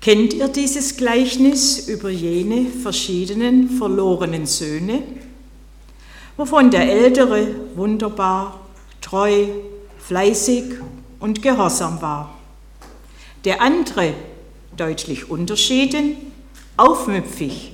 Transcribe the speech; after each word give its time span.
Kennt 0.00 0.32
ihr 0.32 0.48
dieses 0.48 0.96
Gleichnis 0.96 1.86
über 1.88 2.08
jene 2.08 2.70
verschiedenen 2.70 3.68
verlorenen 3.68 4.46
Söhne, 4.46 5.02
wovon 6.38 6.70
der 6.70 6.90
Ältere 6.90 7.54
wunderbar, 7.74 8.60
treu, 9.02 9.48
fleißig 9.98 10.64
und 11.18 11.42
gehorsam 11.42 12.00
war, 12.00 12.34
der 13.44 13.60
andere 13.60 14.14
deutlich 14.74 15.28
unterschieden, 15.28 16.16
aufmüpfig, 16.78 17.72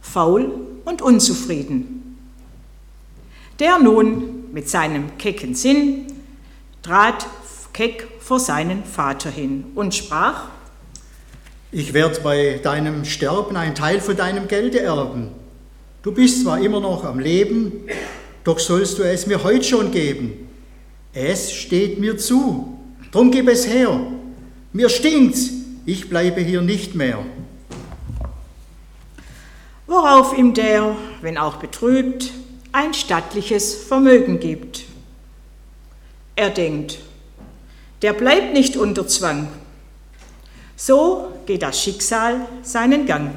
faul 0.00 0.52
und 0.84 1.02
unzufrieden. 1.02 2.18
Der 3.58 3.80
nun 3.80 4.52
mit 4.52 4.68
seinem 4.68 5.18
kecken 5.18 5.56
Sinn 5.56 6.06
trat 6.82 7.26
keck 7.72 8.06
vor 8.20 8.38
seinen 8.38 8.84
Vater 8.84 9.30
hin 9.30 9.64
und 9.74 9.92
sprach, 9.92 10.44
ich 11.74 11.92
werde 11.92 12.20
bei 12.20 12.60
deinem 12.62 13.04
Sterben 13.04 13.56
einen 13.56 13.74
Teil 13.74 14.00
von 14.00 14.16
deinem 14.16 14.46
Gelde 14.46 14.80
erben. 14.80 15.32
Du 16.02 16.12
bist 16.12 16.42
zwar 16.44 16.60
immer 16.60 16.78
noch 16.78 17.02
am 17.02 17.18
Leben, 17.18 17.72
doch 18.44 18.60
sollst 18.60 18.98
du 18.98 19.02
es 19.02 19.26
mir 19.26 19.42
heute 19.42 19.64
schon 19.64 19.90
geben. 19.90 20.48
Es 21.12 21.52
steht 21.52 21.98
mir 21.98 22.16
zu. 22.16 22.78
Drum 23.10 23.32
gib 23.32 23.48
es 23.48 23.66
her. 23.66 24.00
Mir 24.72 24.88
stinkt's. 24.88 25.50
Ich 25.84 26.08
bleibe 26.08 26.40
hier 26.40 26.62
nicht 26.62 26.94
mehr. 26.94 27.18
Worauf 29.88 30.38
ihm 30.38 30.54
der, 30.54 30.94
wenn 31.22 31.36
auch 31.36 31.56
betrübt, 31.56 32.30
ein 32.70 32.94
stattliches 32.94 33.74
Vermögen 33.74 34.38
gibt. 34.38 34.84
Er 36.36 36.50
denkt, 36.50 37.00
der 38.02 38.12
bleibt 38.12 38.52
nicht 38.54 38.76
unter 38.76 39.08
Zwang. 39.08 39.48
So 40.76 41.33
geht 41.46 41.62
das 41.62 41.80
Schicksal 41.80 42.46
seinen 42.62 43.06
Gang. 43.06 43.32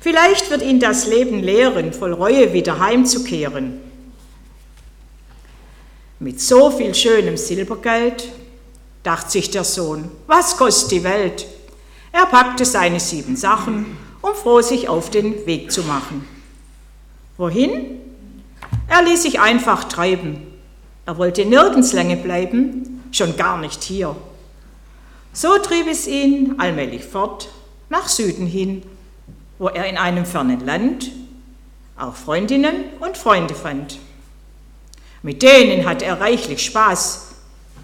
Vielleicht 0.00 0.50
wird 0.50 0.62
ihn 0.62 0.80
das 0.80 1.06
Leben 1.06 1.42
lehren, 1.42 1.92
voll 1.92 2.12
Reue 2.12 2.52
wieder 2.52 2.78
heimzukehren. 2.78 3.80
Mit 6.20 6.40
so 6.40 6.70
viel 6.70 6.94
schönem 6.94 7.36
Silbergeld, 7.36 8.28
dachte 9.02 9.30
sich 9.30 9.50
der 9.50 9.64
Sohn, 9.64 10.10
was 10.26 10.56
kostet 10.56 10.90
die 10.90 11.04
Welt? 11.04 11.46
Er 12.12 12.26
packte 12.26 12.64
seine 12.64 13.00
sieben 13.00 13.36
Sachen, 13.36 13.96
um 14.22 14.34
froh 14.34 14.60
sich 14.60 14.88
auf 14.88 15.10
den 15.10 15.46
Weg 15.46 15.70
zu 15.70 15.82
machen. 15.82 16.26
Wohin? 17.36 18.00
Er 18.88 19.02
ließ 19.02 19.22
sich 19.22 19.40
einfach 19.40 19.84
treiben. 19.84 20.46
Er 21.06 21.18
wollte 21.18 21.44
nirgends 21.44 21.92
lange 21.92 22.16
bleiben, 22.16 23.02
schon 23.12 23.36
gar 23.36 23.58
nicht 23.58 23.82
hier. 23.82 24.16
So 25.40 25.56
trieb 25.58 25.86
es 25.86 26.08
ihn 26.08 26.56
allmählich 26.58 27.04
fort 27.04 27.48
nach 27.90 28.08
Süden 28.08 28.44
hin, 28.44 28.82
wo 29.60 29.68
er 29.68 29.84
in 29.84 29.96
einem 29.96 30.26
fernen 30.26 30.66
Land 30.66 31.12
auch 31.96 32.16
Freundinnen 32.16 32.86
und 32.98 33.16
Freunde 33.16 33.54
fand. 33.54 34.00
Mit 35.22 35.42
denen 35.42 35.88
hatte 35.88 36.06
er 36.06 36.20
reichlich 36.20 36.64
Spaß, 36.64 37.26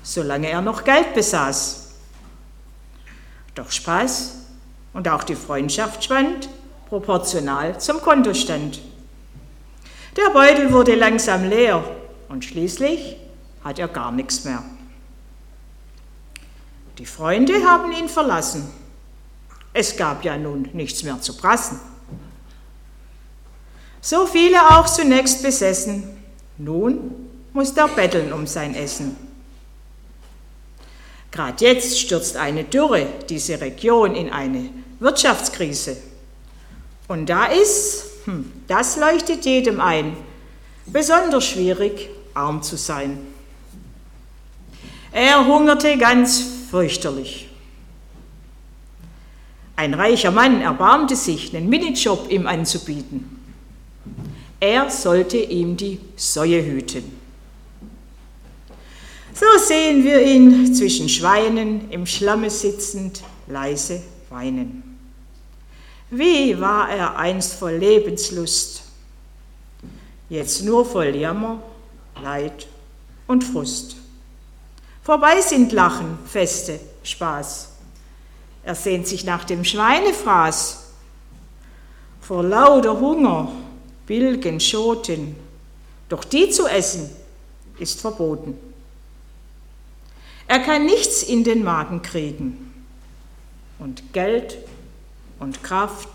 solange 0.03 0.49
er 0.49 0.63
noch 0.63 0.83
Geld 0.83 1.15
besaß. 1.15 1.93
Doch 3.55 3.71
Spaß 3.71 4.35
und 4.93 5.07
auch 5.07 5.23
die 5.23 5.37
Freundschaft 5.37 6.03
schwand 6.03 6.49
proportional 6.89 7.79
zum 7.79 8.01
Kontostand. 8.01 8.81
Der 10.17 10.31
Beutel 10.31 10.73
wurde 10.73 10.97
langsam 10.97 11.49
leer 11.49 11.85
und 12.29 12.45
schließlich 12.45 13.15
hat 13.63 13.79
er 13.79 13.87
gar 13.87 14.11
nichts 14.11 14.43
mehr. 14.43 14.65
Die 16.99 17.07
Freunde 17.07 17.65
haben 17.65 17.93
ihn 17.93 18.09
verlassen. 18.09 18.69
Es 19.73 19.97
gab 19.97 20.25
ja 20.25 20.37
nun 20.39 20.69
nichts 20.73 21.03
mehr 21.03 21.21
zu 21.21 21.37
prassen. 21.37 21.81
So 24.01 24.27
viele 24.27 24.61
auch 24.77 24.87
zunächst 24.87 25.43
besessen, 25.43 26.05
nun 26.59 27.15
muss 27.53 27.73
er 27.73 27.89
betteln 27.89 28.33
um 28.33 28.47
sein 28.47 28.75
Essen. 28.75 29.17
Gerade 31.33 31.65
jetzt 31.65 31.99
stürzt 31.99 32.37
eine 32.37 32.63
Dürre 32.63 33.07
diese 33.29 33.61
Region 33.61 34.15
in 34.15 34.31
eine 34.31 34.71
Wirtschaftskrise. 35.01 35.97
Und 37.09 37.27
da 37.27 37.47
ist, 37.47 38.05
hm, 38.27 38.53
das 38.69 38.97
leuchtet 38.97 39.45
jedem 39.45 39.81
ein, 39.81 40.17
besonders 40.87 41.45
schwierig, 41.45 42.09
arm 42.35 42.63
zu 42.63 42.77
sein. 42.77 43.19
Er 45.11 45.47
hungerte 45.47 45.97
ganz 45.99 46.54
fürchterlich. 46.75 47.47
Ein 49.77 49.95
reicher 49.95 50.33
Mann 50.33 50.61
erbarmte 50.61 51.15
sich, 51.15 51.55
einen 51.55 51.69
Minijob 51.69 52.29
ihm 52.33 52.49
anzubieten. 52.49 53.39
Er 54.59 54.91
sollte 54.91 55.37
ihm 55.37 55.77
die 55.77 56.01
Säue 56.17 56.65
hüten. 56.65 57.05
So 59.35 59.47
sehen 59.65 60.03
wir 60.03 60.21
ihn 60.21 60.75
zwischen 60.75 61.09
Schweinen 61.09 61.93
im 61.93 62.07
Schlamme 62.07 62.51
sitzend, 62.51 63.23
leise 63.47 64.03
weinen. 64.29 64.99
Wie 66.11 66.61
war 66.61 66.91
er 66.91 67.17
einst 67.17 67.55
voll 67.55 67.75
Lebenslust, 67.75 68.83
jetzt 70.29 70.65
nur 70.65 70.85
voll 70.85 71.15
Jammer, 71.15 71.63
Leid 72.21 72.67
und 73.29 73.45
Frust. 73.45 74.04
Vorbei 75.05 75.43
sind 75.43 75.73
Lachen, 75.73 76.19
Feste, 76.25 76.81
Spaß. 77.03 77.69
Er 78.63 78.75
sehnt 78.75 79.07
sich 79.07 79.25
nach 79.25 79.45
dem 79.45 79.63
Schweinefraß. 79.63 80.85
Vor 82.23 82.43
lauter 82.43 82.99
Hunger, 82.99 83.53
Bilgen, 84.07 84.59
Schoten, 84.61 85.37
doch 86.09 86.25
die 86.25 86.49
zu 86.49 86.67
essen 86.67 87.11
ist 87.79 88.01
verboten. 88.01 88.57
Er 90.49 90.61
kann 90.61 90.87
nichts 90.87 91.23
in 91.23 91.45
den 91.45 91.65
Magen 91.65 92.01
kriegen 92.01 92.73
und 93.79 94.15
Geld 94.15 94.57
und 95.39 95.63
Kraft 95.63 96.09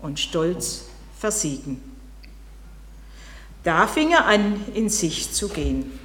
und 0.00 0.18
Stolz 0.18 0.86
versiegen. 1.16 1.80
Da 3.62 3.86
fing 3.86 4.10
er 4.10 4.26
an, 4.26 4.64
in 4.74 4.88
sich 4.88 5.32
zu 5.32 5.48
gehen. 5.48 6.00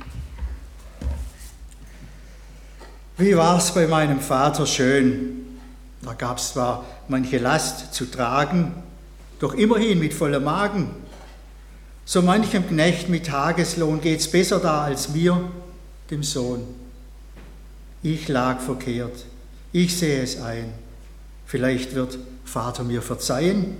Wie 3.19 3.35
war 3.35 3.57
es 3.57 3.71
bei 3.71 3.87
meinem 3.87 4.19
Vater 4.19 4.67
schön? 4.67 5.47
Da 6.03 6.13
gab 6.13 6.37
es 6.37 6.49
zwar 6.49 6.85
manche 7.07 7.39
Last 7.39 7.91
zu 7.91 8.05
tragen, 8.05 8.75
doch 9.39 9.55
immerhin 9.55 9.97
mit 9.97 10.13
vollem 10.13 10.43
Magen. 10.43 10.91
So 12.05 12.21
manchem 12.21 12.67
Knecht 12.67 13.09
mit 13.09 13.25
Tageslohn 13.25 14.01
geht's 14.01 14.29
besser 14.29 14.59
da 14.59 14.83
als 14.83 15.09
mir, 15.09 15.49
dem 16.11 16.21
Sohn. 16.21 16.61
Ich 18.03 18.27
lag 18.27 18.59
verkehrt, 18.59 19.25
ich 19.71 19.97
sehe 19.97 20.21
es 20.21 20.39
ein. 20.39 20.71
Vielleicht 21.47 21.95
wird 21.95 22.19
Vater 22.45 22.83
mir 22.83 23.01
verzeihen 23.01 23.77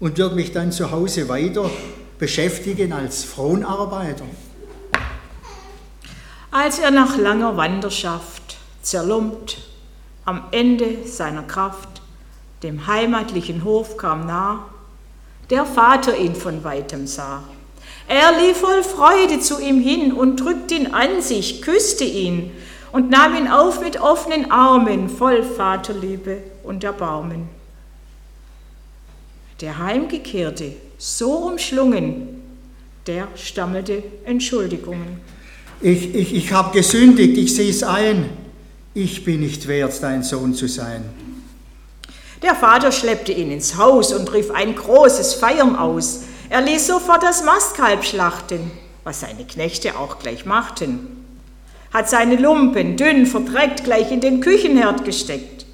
und 0.00 0.18
wird 0.18 0.34
mich 0.34 0.50
dann 0.50 0.72
zu 0.72 0.90
Hause 0.90 1.28
weiter 1.28 1.70
beschäftigen 2.18 2.92
als 2.92 3.22
Fronarbeiter. 3.22 4.24
Als 6.50 6.78
er 6.78 6.90
nach 6.90 7.18
langer 7.18 7.58
Wanderschaft 7.58 8.56
zerlumpt, 8.80 9.58
am 10.24 10.44
Ende 10.50 11.06
seiner 11.06 11.42
Kraft, 11.42 12.00
dem 12.62 12.86
heimatlichen 12.86 13.64
Hof 13.64 13.98
kam 13.98 14.26
nah, 14.26 14.64
der 15.50 15.66
Vater 15.66 16.16
ihn 16.16 16.34
von 16.34 16.64
weitem 16.64 17.06
sah. 17.06 17.42
Er 18.08 18.32
lief 18.40 18.58
voll 18.58 18.82
Freude 18.82 19.40
zu 19.40 19.60
ihm 19.60 19.80
hin 19.80 20.12
und 20.12 20.40
drückte 20.40 20.74
ihn 20.74 20.94
an 20.94 21.20
sich, 21.20 21.60
küsste 21.60 22.04
ihn 22.04 22.50
und 22.92 23.10
nahm 23.10 23.36
ihn 23.36 23.48
auf 23.48 23.80
mit 23.80 24.00
offenen 24.00 24.50
Armen, 24.50 25.10
voll 25.10 25.42
Vaterliebe 25.42 26.42
und 26.62 26.82
Erbarmen. 26.82 27.50
Der 29.60 29.78
Heimgekehrte, 29.78 30.72
so 30.96 31.32
umschlungen, 31.32 32.42
der 33.06 33.28
stammelte 33.36 34.02
Entschuldigungen. 34.24 35.20
Ich, 35.80 36.14
ich, 36.14 36.34
ich 36.34 36.52
habe 36.52 36.76
gesündigt, 36.76 37.36
ich 37.36 37.54
sehe 37.54 37.70
es 37.70 37.82
ein 37.82 38.28
ich 38.98 39.24
bin 39.24 39.40
nicht 39.40 39.68
wert, 39.68 40.02
dein 40.02 40.24
Sohn 40.24 40.54
zu 40.54 40.66
sein. 40.66 41.04
Der 42.42 42.56
Vater 42.56 42.90
schleppte 42.90 43.32
ihn 43.32 43.52
ins 43.52 43.76
Haus 43.76 44.12
und 44.12 44.32
rief 44.32 44.50
ein 44.50 44.74
großes 44.74 45.34
Feiern 45.34 45.76
aus. 45.76 46.22
Er 46.50 46.62
ließ 46.62 46.86
sofort 46.88 47.22
das 47.22 47.44
Mastkalb 47.44 48.04
schlachten, 48.04 48.70
was 49.04 49.20
seine 49.20 49.44
Knechte 49.44 49.96
auch 49.96 50.18
gleich 50.18 50.46
machten. 50.46 51.24
Hat 51.92 52.08
seine 52.08 52.36
Lumpen 52.36 52.96
dünn 52.96 53.26
verdreckt 53.26 53.84
gleich 53.84 54.10
in 54.10 54.20
den 54.20 54.40
Küchenherd 54.40 55.04
gesteckt. 55.04 55.66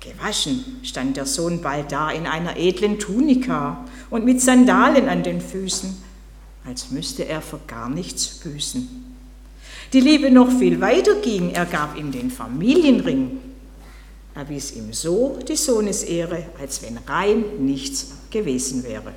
Gewaschen 0.00 0.80
stand 0.82 1.16
der 1.16 1.26
Sohn 1.26 1.62
bald 1.62 1.90
da 1.90 2.10
in 2.10 2.26
einer 2.26 2.58
edlen 2.58 2.98
Tunika 2.98 3.84
und 4.10 4.26
mit 4.26 4.42
Sandalen 4.42 5.08
an 5.08 5.22
den 5.22 5.40
Füßen, 5.40 6.02
als 6.64 6.90
müsste 6.90 7.26
er 7.26 7.42
für 7.42 7.60
gar 7.66 7.88
nichts 7.88 8.26
büßen. 8.26 9.14
Die 9.92 10.00
Liebe 10.00 10.30
noch 10.30 10.50
viel 10.50 10.80
weiter 10.80 11.14
ging, 11.16 11.50
er 11.50 11.66
gab 11.66 11.96
ihm 11.96 12.10
den 12.10 12.30
Familienring. 12.30 13.38
erwies 14.34 14.72
ihm 14.72 14.92
so 14.92 15.38
die 15.48 15.54
Sohnesehre, 15.56 16.46
als 16.58 16.82
wenn 16.82 16.98
rein 17.06 17.44
nichts 17.60 18.12
gewesen 18.30 18.82
wäre. 18.82 19.12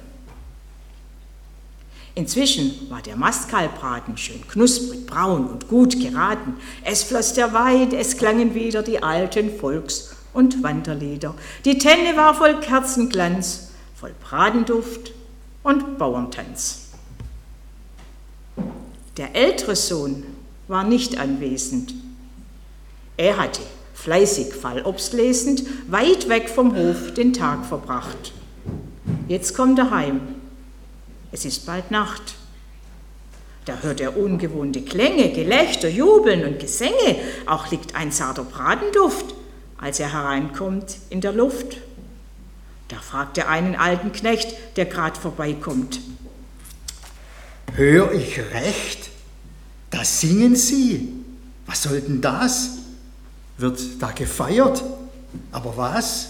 Inzwischen 2.13 2.89
war 2.89 3.01
der 3.01 3.15
Mastkalbbraten 3.15 4.17
schön 4.17 4.47
knusprig, 4.47 5.05
braun 5.05 5.47
und 5.47 5.67
gut 5.67 5.99
geraten. 5.99 6.55
Es 6.83 7.03
floss 7.03 7.33
der 7.33 7.53
Wein, 7.53 7.93
es 7.93 8.17
klangen 8.17 8.55
wieder 8.55 8.81
die 8.83 9.01
alten 9.01 9.55
Volks- 9.55 10.15
und 10.33 10.63
Wanderlieder. 10.63 11.35
Die 11.63 11.77
Tenne 11.77 12.17
war 12.17 12.33
voll 12.33 12.59
Kerzenglanz, 12.59 13.69
voll 13.95 14.13
Bratenduft 14.19 15.13
und 15.61 15.97
Bauerntanz. 15.97 16.86
Der 19.17 19.35
ältere 19.35 19.75
Sohn 19.75 20.23
war 20.67 20.83
nicht 20.83 21.17
anwesend. 21.19 21.93
Er 23.17 23.37
hatte, 23.37 23.61
fleißig 23.93 24.53
Fallobst 24.53 25.13
lesend, 25.13 25.63
weit 25.87 26.29
weg 26.29 26.49
vom 26.49 26.75
Hof 26.75 27.13
den 27.13 27.33
Tag 27.33 27.65
verbracht. 27.65 28.33
Jetzt 29.27 29.55
kommt 29.55 29.79
er 29.79 29.91
heim 29.91 30.21
es 31.31 31.45
ist 31.45 31.65
bald 31.65 31.91
Nacht. 31.91 32.35
Da 33.65 33.79
hört 33.81 33.99
er 33.99 34.17
ungewohnte 34.17 34.81
Klänge, 34.81 35.31
Gelächter, 35.31 35.89
Jubeln 35.89 36.45
und 36.45 36.59
Gesänge. 36.59 37.17
Auch 37.45 37.69
liegt 37.69 37.95
ein 37.95 38.11
zarter 38.11 38.43
Bratenduft, 38.43 39.35
als 39.77 39.99
er 39.99 40.13
hereinkommt, 40.13 40.97
in 41.09 41.19
der 41.19 41.33
Luft. 41.33 41.77
Da 42.87 42.95
fragt 42.97 43.37
er 43.37 43.49
einen 43.49 43.75
alten 43.75 44.13
Knecht, 44.13 44.55
der 44.77 44.85
grad 44.85 45.17
vorbeikommt. 45.17 45.99
Hör 47.77 48.11
ich 48.11 48.39
recht? 48.39 49.11
Da 49.91 50.03
singen 50.03 50.55
Sie. 50.55 51.13
Was 51.67 51.83
soll 51.83 52.01
denn 52.01 52.21
das? 52.21 52.71
Wird 53.59 53.79
da 53.99 54.09
gefeiert? 54.09 54.83
Aber 55.51 55.77
was? 55.77 56.29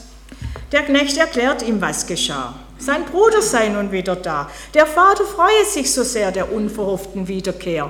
Der 0.73 0.83
Knecht 0.83 1.15
erklärt 1.15 1.61
ihm, 1.61 1.79
was 1.79 2.05
geschah. 2.05 2.53
Sein 2.79 3.05
Bruder 3.05 3.41
sei 3.41 3.69
nun 3.69 3.93
wieder 3.93 4.17
da. 4.17 4.51
Der 4.73 4.85
Vater 4.85 5.23
freue 5.23 5.63
sich 5.65 5.93
so 5.93 6.03
sehr 6.03 6.33
der 6.33 6.51
unverhofften 6.51 7.29
Wiederkehr. 7.29 7.89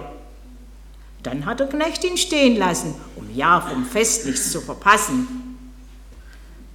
Dann 1.23 1.47
hat 1.47 1.59
der 1.59 1.67
Knecht 1.67 2.03
ihn 2.03 2.17
stehen 2.17 2.57
lassen, 2.57 2.93
um 3.15 3.27
ja 3.35 3.59
vom 3.59 3.85
Fest 3.85 4.27
nichts 4.27 4.51
zu 4.51 4.61
verpassen. 4.61 5.46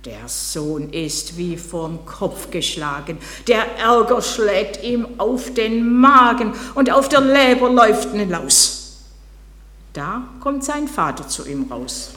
Der 0.04 0.26
Sohn 0.26 0.90
ist 0.90 1.36
wie 1.36 1.56
vorn 1.56 2.04
Kopf 2.04 2.50
geschlagen, 2.50 3.18
der 3.46 3.78
Ärger 3.78 4.20
schlägt 4.20 4.82
ihm 4.82 5.06
auf 5.18 5.54
den 5.54 6.00
Magen 6.00 6.54
und 6.74 6.90
auf 6.90 7.08
der 7.08 7.20
Leber 7.20 7.70
läuft 7.70 8.12
ne 8.12 8.24
Laus. 8.24 8.96
Da 9.92 10.24
kommt 10.40 10.64
sein 10.64 10.88
Vater 10.88 11.28
zu 11.28 11.46
ihm 11.46 11.70
raus. 11.70 12.10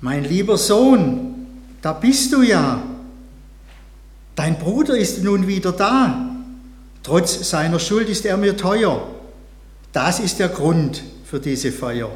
Mein 0.00 0.24
lieber 0.24 0.56
Sohn, 0.56 1.46
da 1.82 1.92
bist 1.92 2.32
du 2.32 2.40
ja. 2.40 2.82
Dein 4.36 4.58
Bruder 4.58 4.96
ist 4.96 5.22
nun 5.22 5.46
wieder 5.46 5.72
da. 5.72 6.30
Trotz 7.02 7.50
seiner 7.50 7.78
Schuld 7.78 8.08
ist 8.08 8.24
er 8.24 8.38
mir 8.38 8.56
teuer. 8.56 9.06
Das 9.92 10.18
ist 10.18 10.38
der 10.38 10.48
Grund 10.48 11.02
für 11.24 11.40
diese 11.40 11.72
Feier. 11.72 12.10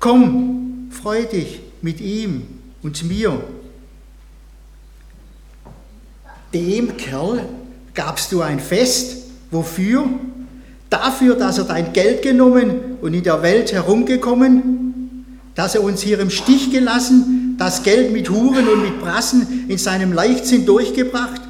Komm, 0.00 0.90
freu 0.90 1.24
dich 1.24 1.60
mit 1.80 2.00
ihm 2.00 2.63
und 2.84 3.02
mir. 3.04 3.42
Dem 6.52 6.96
Kerl 6.96 7.48
gabst 7.94 8.30
du 8.30 8.42
ein 8.42 8.60
Fest. 8.60 9.24
Wofür? 9.50 10.08
Dafür, 10.90 11.34
dass 11.34 11.58
er 11.58 11.64
dein 11.64 11.92
Geld 11.92 12.22
genommen 12.22 12.98
und 13.00 13.14
in 13.14 13.24
der 13.24 13.42
Welt 13.42 13.72
herumgekommen, 13.72 15.40
dass 15.56 15.74
er 15.74 15.82
uns 15.82 16.02
hier 16.02 16.20
im 16.20 16.30
Stich 16.30 16.70
gelassen 16.70 17.56
das 17.58 17.82
Geld 17.82 18.12
mit 18.12 18.30
Huren 18.30 18.68
und 18.68 18.82
mit 18.82 19.00
Brassen 19.00 19.66
in 19.68 19.78
seinem 19.78 20.12
Leichtsinn 20.12 20.66
durchgebracht? 20.66 21.40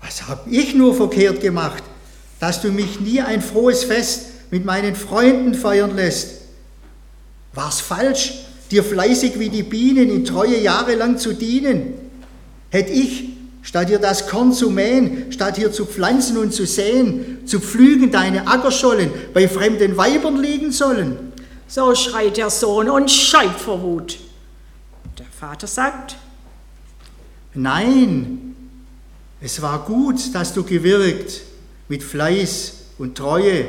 Was 0.00 0.28
habe 0.28 0.48
ich 0.50 0.74
nur 0.74 0.94
verkehrt 0.94 1.40
gemacht, 1.40 1.82
dass 2.38 2.62
du 2.62 2.70
mich 2.70 3.00
nie 3.00 3.20
ein 3.20 3.42
frohes 3.42 3.84
Fest 3.84 4.26
mit 4.50 4.64
meinen 4.64 4.94
Freunden 4.94 5.54
feiern 5.54 5.96
lässt? 5.96 6.42
War's 7.52 7.80
falsch, 7.80 8.44
dir 8.68 8.84
fleißig 8.84 9.38
wie 9.38 9.48
die 9.48 9.62
Bienen 9.62 10.10
in 10.10 10.24
Treue 10.24 10.58
jahrelang 10.58 11.18
zu 11.18 11.32
dienen? 11.32 11.94
Hätte 12.70 12.92
ich, 12.92 13.30
statt 13.62 13.88
dir 13.88 13.98
das 13.98 14.28
Korn 14.28 14.52
zu 14.52 14.70
mähen, 14.70 15.32
statt 15.32 15.56
hier 15.56 15.72
zu 15.72 15.86
pflanzen 15.86 16.36
und 16.36 16.52
zu 16.52 16.66
säen, 16.66 17.46
zu 17.46 17.60
pflügen 17.60 18.10
deine 18.10 18.46
Ackerschollen 18.46 19.10
bei 19.34 19.48
fremden 19.48 19.96
Weibern 19.96 20.36
liegen 20.36 20.72
sollen? 20.72 21.32
So 21.66 21.94
schreit 21.94 22.36
der 22.36 22.50
Sohn 22.50 22.88
und 22.88 23.10
scheit 23.10 23.58
vor 23.58 23.82
Wut. 23.82 24.18
Vater 25.38 25.68
sagt, 25.68 26.16
nein, 27.54 28.56
es 29.40 29.62
war 29.62 29.84
gut, 29.84 30.34
dass 30.34 30.52
du 30.52 30.64
gewirkt 30.64 31.42
mit 31.86 32.02
Fleiß 32.02 32.72
und 32.98 33.16
Treue 33.16 33.66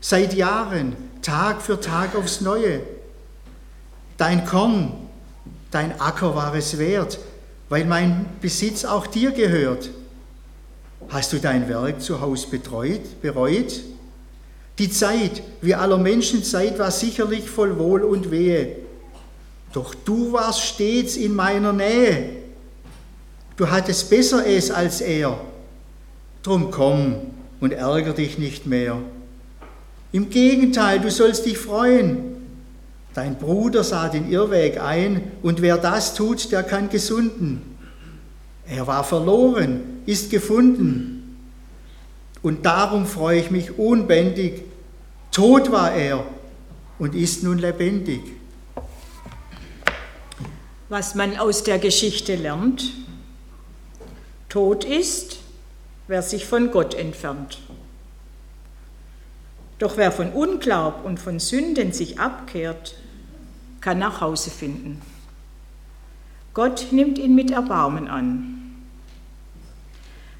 seit 0.00 0.32
Jahren, 0.32 0.96
Tag 1.20 1.60
für 1.60 1.78
Tag 1.78 2.16
aufs 2.16 2.40
Neue. 2.40 2.80
Dein 4.22 4.44
Korn, 4.44 4.92
dein 5.72 6.00
Acker 6.00 6.36
war 6.36 6.54
es 6.54 6.78
wert, 6.78 7.18
weil 7.68 7.84
mein 7.84 8.24
Besitz 8.40 8.84
auch 8.84 9.08
dir 9.08 9.32
gehört. 9.32 9.90
Hast 11.08 11.32
du 11.32 11.40
dein 11.40 11.68
Werk 11.68 12.00
zu 12.00 12.20
Hause 12.20 12.46
betreut, 12.46 13.20
bereut? 13.20 13.80
Die 14.78 14.88
Zeit, 14.88 15.42
wie 15.60 15.74
aller 15.74 15.98
Menschen 15.98 16.44
Zeit, 16.44 16.78
war 16.78 16.92
sicherlich 16.92 17.50
voll 17.50 17.76
Wohl 17.80 18.04
und 18.04 18.30
Wehe. 18.30 18.76
Doch 19.72 19.92
du 19.92 20.32
warst 20.32 20.60
stets 20.60 21.16
in 21.16 21.34
meiner 21.34 21.72
Nähe. 21.72 22.30
Du 23.56 23.68
hattest 23.68 24.08
besser 24.08 24.46
es 24.46 24.70
als 24.70 25.00
er. 25.00 25.36
Drum 26.44 26.70
komm 26.70 27.16
und 27.58 27.72
ärger 27.72 28.12
dich 28.12 28.38
nicht 28.38 28.68
mehr. 28.68 28.98
Im 30.12 30.30
Gegenteil, 30.30 31.00
du 31.00 31.10
sollst 31.10 31.44
dich 31.44 31.58
freuen. 31.58 32.31
Dein 33.14 33.38
Bruder 33.38 33.84
sah 33.84 34.08
den 34.08 34.30
Irrweg 34.30 34.80
ein, 34.80 35.32
und 35.42 35.60
wer 35.60 35.78
das 35.78 36.14
tut, 36.14 36.50
der 36.50 36.62
kann 36.62 36.88
gesunden. 36.88 37.62
Er 38.66 38.86
war 38.86 39.04
verloren, 39.04 40.02
ist 40.06 40.30
gefunden. 40.30 41.38
Und 42.42 42.64
darum 42.64 43.06
freue 43.06 43.40
ich 43.40 43.50
mich 43.50 43.78
unbändig. 43.78 44.64
Tot 45.30 45.70
war 45.70 45.92
er 45.92 46.24
und 46.98 47.14
ist 47.14 47.42
nun 47.42 47.58
lebendig 47.58 48.22
was 50.92 51.14
man 51.14 51.38
aus 51.38 51.64
der 51.64 51.78
Geschichte 51.78 52.36
lernt. 52.36 52.92
Tod 54.50 54.84
ist, 54.84 55.38
wer 56.06 56.20
sich 56.20 56.44
von 56.44 56.70
Gott 56.70 56.92
entfernt. 56.92 57.60
Doch 59.82 59.96
wer 59.96 60.12
von 60.12 60.30
Unglaub 60.30 61.04
und 61.04 61.18
von 61.18 61.40
Sünden 61.40 61.92
sich 61.92 62.20
abkehrt, 62.20 62.94
kann 63.80 63.98
nach 63.98 64.20
Hause 64.20 64.52
finden. 64.52 65.02
Gott 66.54 66.92
nimmt 66.92 67.18
ihn 67.18 67.34
mit 67.34 67.50
Erbarmen 67.50 68.06
an. 68.06 68.76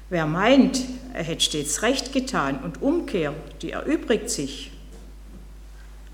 Wer 0.09 0.27
meint, 0.27 0.85
er 1.11 1.25
hätte 1.25 1.43
stets 1.43 1.81
recht 1.81 2.13
getan 2.13 2.59
und 2.63 2.81
Umkehr, 2.81 3.33
die 3.61 3.71
erübrigt 3.71 4.29
sich. 4.29 4.71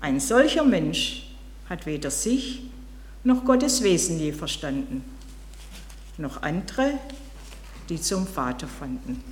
Ein 0.00 0.18
solcher 0.18 0.64
Mensch 0.64 1.30
hat 1.68 1.86
weder 1.86 2.10
sich 2.10 2.62
noch 3.22 3.44
Gottes 3.44 3.84
Wesen 3.84 4.18
je 4.18 4.32
verstanden, 4.32 5.04
noch 6.18 6.42
andere, 6.42 6.94
die 7.88 8.00
zum 8.00 8.26
Vater 8.26 8.66
fanden. 8.66 9.22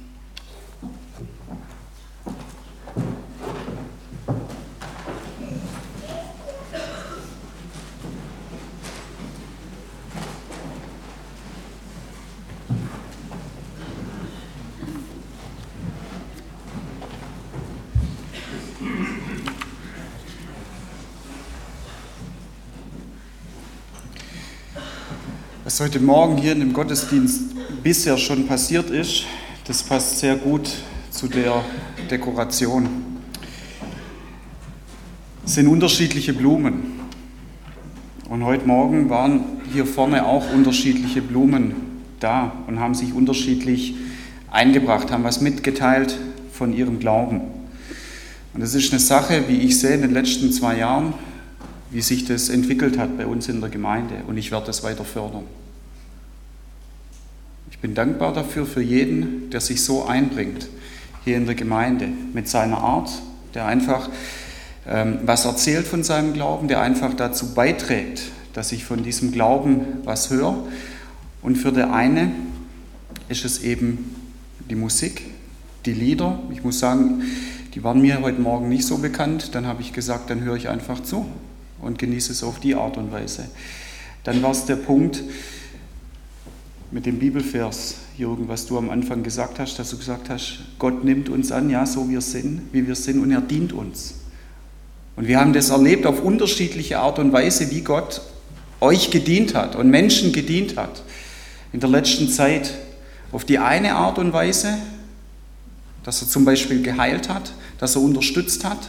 Heute 25.81 26.01
Morgen 26.01 26.39
hier 26.39 26.53
in 26.53 26.59
dem 26.59 26.73
Gottesdienst 26.73 27.41
bisher 27.85 28.19
schon 28.19 28.49
passiert 28.49 28.91
ist, 28.91 29.27
das 29.65 29.85
passt 29.85 30.19
sehr 30.19 30.35
gut 30.35 30.69
zu 31.13 31.29
der 31.29 31.65
Dekoration. 32.11 32.89
Es 35.45 35.55
sind 35.55 35.69
unterschiedliche 35.69 36.33
Blumen. 36.33 36.99
Und 38.29 38.45
heute 38.45 38.67
Morgen 38.67 39.09
waren 39.09 39.45
hier 39.73 39.87
vorne 39.87 40.27
auch 40.27 40.53
unterschiedliche 40.53 41.23
Blumen 41.23 41.77
da 42.19 42.53
und 42.67 42.81
haben 42.81 42.97
sich 42.97 43.13
unterschiedlich 43.13 43.95
eingebracht, 44.51 45.13
haben 45.13 45.23
was 45.23 45.41
mitgeteilt 45.41 46.19
von 46.53 46.73
ihrem 46.73 46.99
Glauben. 46.99 47.41
Und 48.53 48.63
das 48.63 48.75
ist 48.75 48.91
eine 48.91 48.99
Sache, 48.99 49.45
wie 49.47 49.59
ich 49.59 49.79
sehe, 49.79 49.95
in 49.95 50.03
den 50.03 50.13
letzten 50.13 50.51
zwei 50.51 50.77
Jahren, 50.77 51.15
wie 51.93 52.01
sich 52.01 52.25
das 52.25 52.49
entwickelt 52.49 52.99
hat 52.99 53.17
bei 53.17 53.29
uns 53.29 53.49
in 53.49 53.61
der 53.61 53.71
Gemeinde 53.71 54.17
und 54.27 54.39
ich 54.39 54.51
werde 54.51 54.67
das 54.67 54.83
weiter 54.83 55.05
fördern. 55.05 55.45
Ich 57.79 57.83
bin 57.83 57.95
dankbar 57.95 58.33
dafür 58.33 58.67
für 58.67 58.83
jeden, 58.83 59.51
der 59.51 59.61
sich 59.61 59.85
so 59.85 60.05
einbringt 60.05 60.67
hier 61.25 61.37
in 61.37 61.47
der 61.47 61.55
Gemeinde 61.55 62.09
mit 62.35 62.49
seiner 62.49 62.79
Art, 62.79 63.09
der 63.55 63.67
einfach 63.67 64.11
ähm, 64.85 65.21
was 65.25 65.45
erzählt 65.45 65.87
von 65.87 66.03
seinem 66.03 66.33
Glauben, 66.33 66.67
der 66.67 66.81
einfach 66.81 67.15
dazu 67.15 67.55
beiträgt, 67.55 68.33
dass 68.53 68.73
ich 68.73 68.85
von 68.85 69.05
diesem 69.05 69.31
Glauben 69.31 69.83
was 70.03 70.29
höre. 70.31 70.57
Und 71.41 71.55
für 71.55 71.71
der 71.71 71.93
eine 71.95 72.33
ist 73.29 73.45
es 73.45 73.63
eben 73.63 74.13
die 74.69 74.75
Musik, 74.75 75.23
die 75.87 75.93
Lieder. 75.93 76.41
Ich 76.51 76.65
muss 76.65 76.81
sagen, 76.81 77.23
die 77.77 77.85
waren 77.85 78.03
mir 78.03 78.21
heute 78.23 78.41
Morgen 78.41 78.69
nicht 78.69 78.89
so 78.89 78.99
bekannt. 78.99 79.55
Dann 79.55 79.69
habe 79.69 79.83
ich 79.83 79.93
gesagt, 79.93 80.31
dann 80.31 80.41
höre 80.41 80.57
ich 80.57 80.69
einfach 80.69 81.01
zu 81.05 81.27
und 81.81 82.01
genieße 82.01 82.33
es 82.33 82.43
auf 82.43 82.59
die 82.59 82.75
Art 82.75 82.97
und 82.97 83.13
Weise. 83.13 83.45
Dann 84.25 84.43
war 84.43 84.51
es 84.51 84.65
der 84.65 84.75
Punkt 84.75 85.23
mit 86.91 87.05
dem 87.05 87.19
Bibelvers, 87.19 87.97
Jürgen, 88.17 88.49
was 88.49 88.67
du 88.67 88.79
am 88.79 88.91
Anfang 88.91 89.23
gesagt 89.23 89.59
hast, 89.59 89.79
dass 89.79 89.91
du 89.91 89.99
gesagt 89.99 90.31
hast, 90.31 90.61
Gott 90.79 91.05
nimmt 91.05 91.29
uns 91.29 91.53
an, 91.53 91.69
ja, 91.69 91.85
so 91.85 92.09
wir 92.09 92.21
sind, 92.21 92.63
wie 92.73 92.87
wir 92.87 92.95
sind, 92.95 93.21
und 93.21 93.31
er 93.31 93.43
dient 93.43 93.73
uns. 93.73 94.15
Und 95.17 95.27
wir 95.27 95.39
haben 95.39 95.53
das 95.53 95.71
erlebt 95.71 96.07
auf 96.07 96.23
unterschiedliche 96.23 96.99
Art 96.99 97.19
und 97.19 97.33
Weise, 97.33 97.71
wie 97.71 97.83
Gott 97.83 98.23
euch 98.81 99.11
gedient 99.11 99.55
hat 99.55 99.77
und 99.77 99.91
Menschen 99.91 100.33
gedient 100.33 100.77
hat 100.77 101.03
in 101.73 101.81
der 101.81 101.91
letzten 101.91 102.29
Zeit. 102.29 102.73
Auf 103.33 103.45
die 103.45 103.59
eine 103.59 103.95
Art 103.97 104.19
und 104.19 104.33
Weise, 104.33 104.79
dass 106.05 106.23
er 106.23 106.29
zum 106.29 106.45
Beispiel 106.45 106.83
geheilt 106.83 107.29
hat, 107.29 107.53
dass 107.79 107.97
er 107.97 108.03
unterstützt 108.03 108.65
hat, 108.65 108.89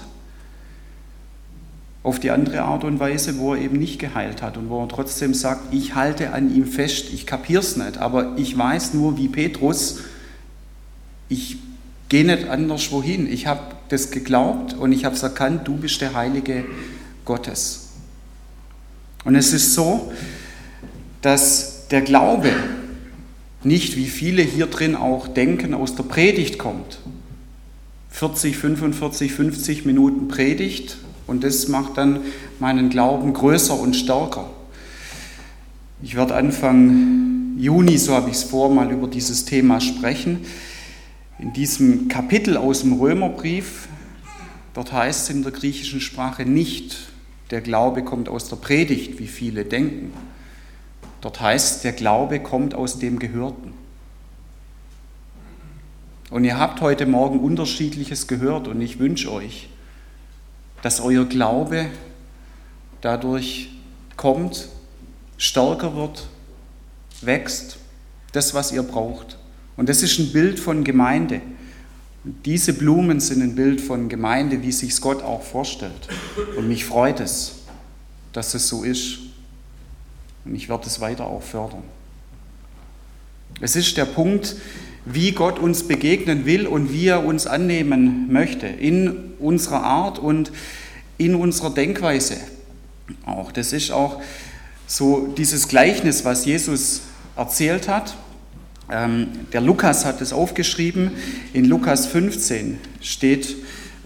auf 2.01 2.19
die 2.19 2.31
andere 2.31 2.61
Art 2.61 2.83
und 2.83 2.99
Weise, 2.99 3.37
wo 3.39 3.53
er 3.53 3.61
eben 3.61 3.77
nicht 3.77 3.99
geheilt 3.99 4.41
hat 4.41 4.57
und 4.57 4.69
wo 4.69 4.81
er 4.81 4.87
trotzdem 4.87 5.33
sagt, 5.33 5.73
ich 5.73 5.95
halte 5.95 6.31
an 6.31 6.53
ihm 6.53 6.65
fest, 6.65 7.07
ich 7.13 7.25
kapier's 7.25 7.75
nicht, 7.75 7.97
aber 7.97 8.33
ich 8.37 8.57
weiß 8.57 8.93
nur 8.93 9.17
wie 9.17 9.27
Petrus, 9.27 9.99
ich 11.27 11.57
gehe 12.07 12.25
nicht 12.25 12.49
anders 12.49 12.91
wohin. 12.91 13.31
Ich 13.31 13.47
habe 13.47 13.61
das 13.89 14.11
geglaubt 14.11 14.73
und 14.73 14.91
ich 14.91 15.05
habe 15.05 15.15
es 15.15 15.23
erkannt, 15.23 15.67
du 15.67 15.77
bist 15.77 16.01
der 16.01 16.13
Heilige 16.15 16.65
Gottes. 17.25 17.89
Und 19.25 19.35
es 19.35 19.53
ist 19.53 19.73
so, 19.73 20.11
dass 21.21 21.87
der 21.89 22.01
Glaube 22.01 22.51
nicht, 23.63 23.97
wie 23.97 24.07
viele 24.07 24.41
hier 24.41 24.67
drin 24.67 24.95
auch 24.95 25.27
denken, 25.27 25.73
aus 25.73 25.95
der 25.95 26.03
Predigt 26.03 26.57
kommt. 26.57 26.99
40, 28.09 28.57
45, 28.57 29.33
50 29.33 29.85
Minuten 29.85 30.29
Predigt 30.29 30.97
und 31.29 31.43
das 31.43 31.67
macht 31.67 31.97
dann 31.97 32.21
meinen 32.59 32.89
Glauben 32.89 33.33
größer 33.33 33.79
und 33.79 33.95
stärker. 33.95 34.49
Ich 36.01 36.15
werde 36.15 36.35
Anfang 36.35 37.55
Juni, 37.57 37.97
so 37.97 38.15
habe 38.15 38.29
ich 38.29 38.37
es 38.37 38.43
vor, 38.43 38.73
mal 38.73 38.91
über 38.91 39.07
dieses 39.07 39.45
Thema 39.45 39.79
sprechen. 39.79 40.45
In 41.37 41.53
diesem 41.53 42.07
Kapitel 42.07 42.57
aus 42.57 42.81
dem 42.81 42.93
Römerbrief, 42.93 43.87
dort 44.73 44.91
heißt 44.91 45.29
es 45.29 45.35
in 45.35 45.43
der 45.43 45.51
griechischen 45.51 46.01
Sprache 46.01 46.45
nicht, 46.45 46.97
der 47.51 47.61
Glaube 47.61 48.03
kommt 48.03 48.27
aus 48.27 48.49
der 48.49 48.55
Predigt, 48.55 49.19
wie 49.19 49.27
viele 49.27 49.65
denken. 49.65 50.13
Dort 51.21 51.41
heißt 51.41 51.75
es, 51.77 51.81
der 51.81 51.93
Glaube 51.93 52.39
kommt 52.39 52.73
aus 52.73 52.99
dem 52.99 53.19
Gehörten. 53.19 53.73
Und 56.29 56.43
ihr 56.43 56.57
habt 56.57 56.81
heute 56.81 57.05
Morgen 57.05 57.39
unterschiedliches 57.39 58.27
gehört 58.27 58.67
und 58.67 58.81
ich 58.81 58.99
wünsche 58.99 59.31
euch, 59.31 59.69
dass 60.81 60.99
euer 60.99 61.25
Glaube 61.25 61.87
dadurch 63.01 63.69
kommt, 64.15 64.67
stärker 65.37 65.95
wird, 65.95 66.27
wächst, 67.21 67.77
das, 68.31 68.53
was 68.53 68.71
ihr 68.71 68.83
braucht. 68.83 69.37
Und 69.77 69.89
das 69.89 70.03
ist 70.03 70.19
ein 70.19 70.31
Bild 70.31 70.59
von 70.59 70.83
Gemeinde. 70.83 71.41
Diese 72.23 72.73
Blumen 72.73 73.19
sind 73.19 73.41
ein 73.41 73.55
Bild 73.55 73.79
von 73.79 74.09
Gemeinde, 74.09 74.61
wie 74.61 74.71
sich 74.71 74.99
Gott 74.99 75.23
auch 75.23 75.41
vorstellt. 75.41 76.07
Und 76.57 76.67
mich 76.67 76.85
freut 76.85 77.21
es, 77.21 77.59
dass 78.33 78.53
es 78.53 78.67
so 78.67 78.83
ist. 78.83 79.19
Und 80.45 80.55
ich 80.55 80.67
werde 80.67 80.85
es 80.85 80.99
weiter 80.99 81.25
auch 81.25 81.41
fördern. 81.41 81.83
Es 83.61 83.75
ist 83.75 83.95
der 83.97 84.05
Punkt, 84.05 84.55
wie 85.05 85.31
Gott 85.31 85.59
uns 85.59 85.87
begegnen 85.87 86.45
will 86.45 86.67
und 86.67 86.91
wie 86.93 87.07
er 87.07 87.25
uns 87.25 87.47
annehmen 87.47 88.31
möchte 88.31 88.67
in 88.67 89.33
unserer 89.39 89.83
Art 89.83 90.19
und 90.19 90.51
in 91.17 91.35
unserer 91.35 91.73
Denkweise 91.73 92.37
auch. 93.25 93.51
Das 93.51 93.73
ist 93.73 93.91
auch 93.91 94.21
so 94.87 95.33
dieses 95.37 95.67
Gleichnis, 95.67 96.25
was 96.25 96.45
Jesus 96.45 97.01
erzählt 97.35 97.87
hat. 97.87 98.15
Ähm, 98.91 99.27
der 99.53 99.61
Lukas 99.61 100.05
hat 100.05 100.21
es 100.21 100.33
aufgeschrieben. 100.33 101.11
In 101.53 101.65
Lukas 101.65 102.07
15 102.07 102.79
steht 103.01 103.55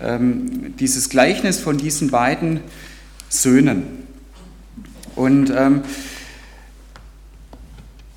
ähm, 0.01 0.75
dieses 0.77 1.09
Gleichnis 1.09 1.59
von 1.59 1.77
diesen 1.77 2.11
beiden 2.11 2.59
Söhnen. 3.29 3.83
Und 5.15 5.51
ähm, 5.55 5.83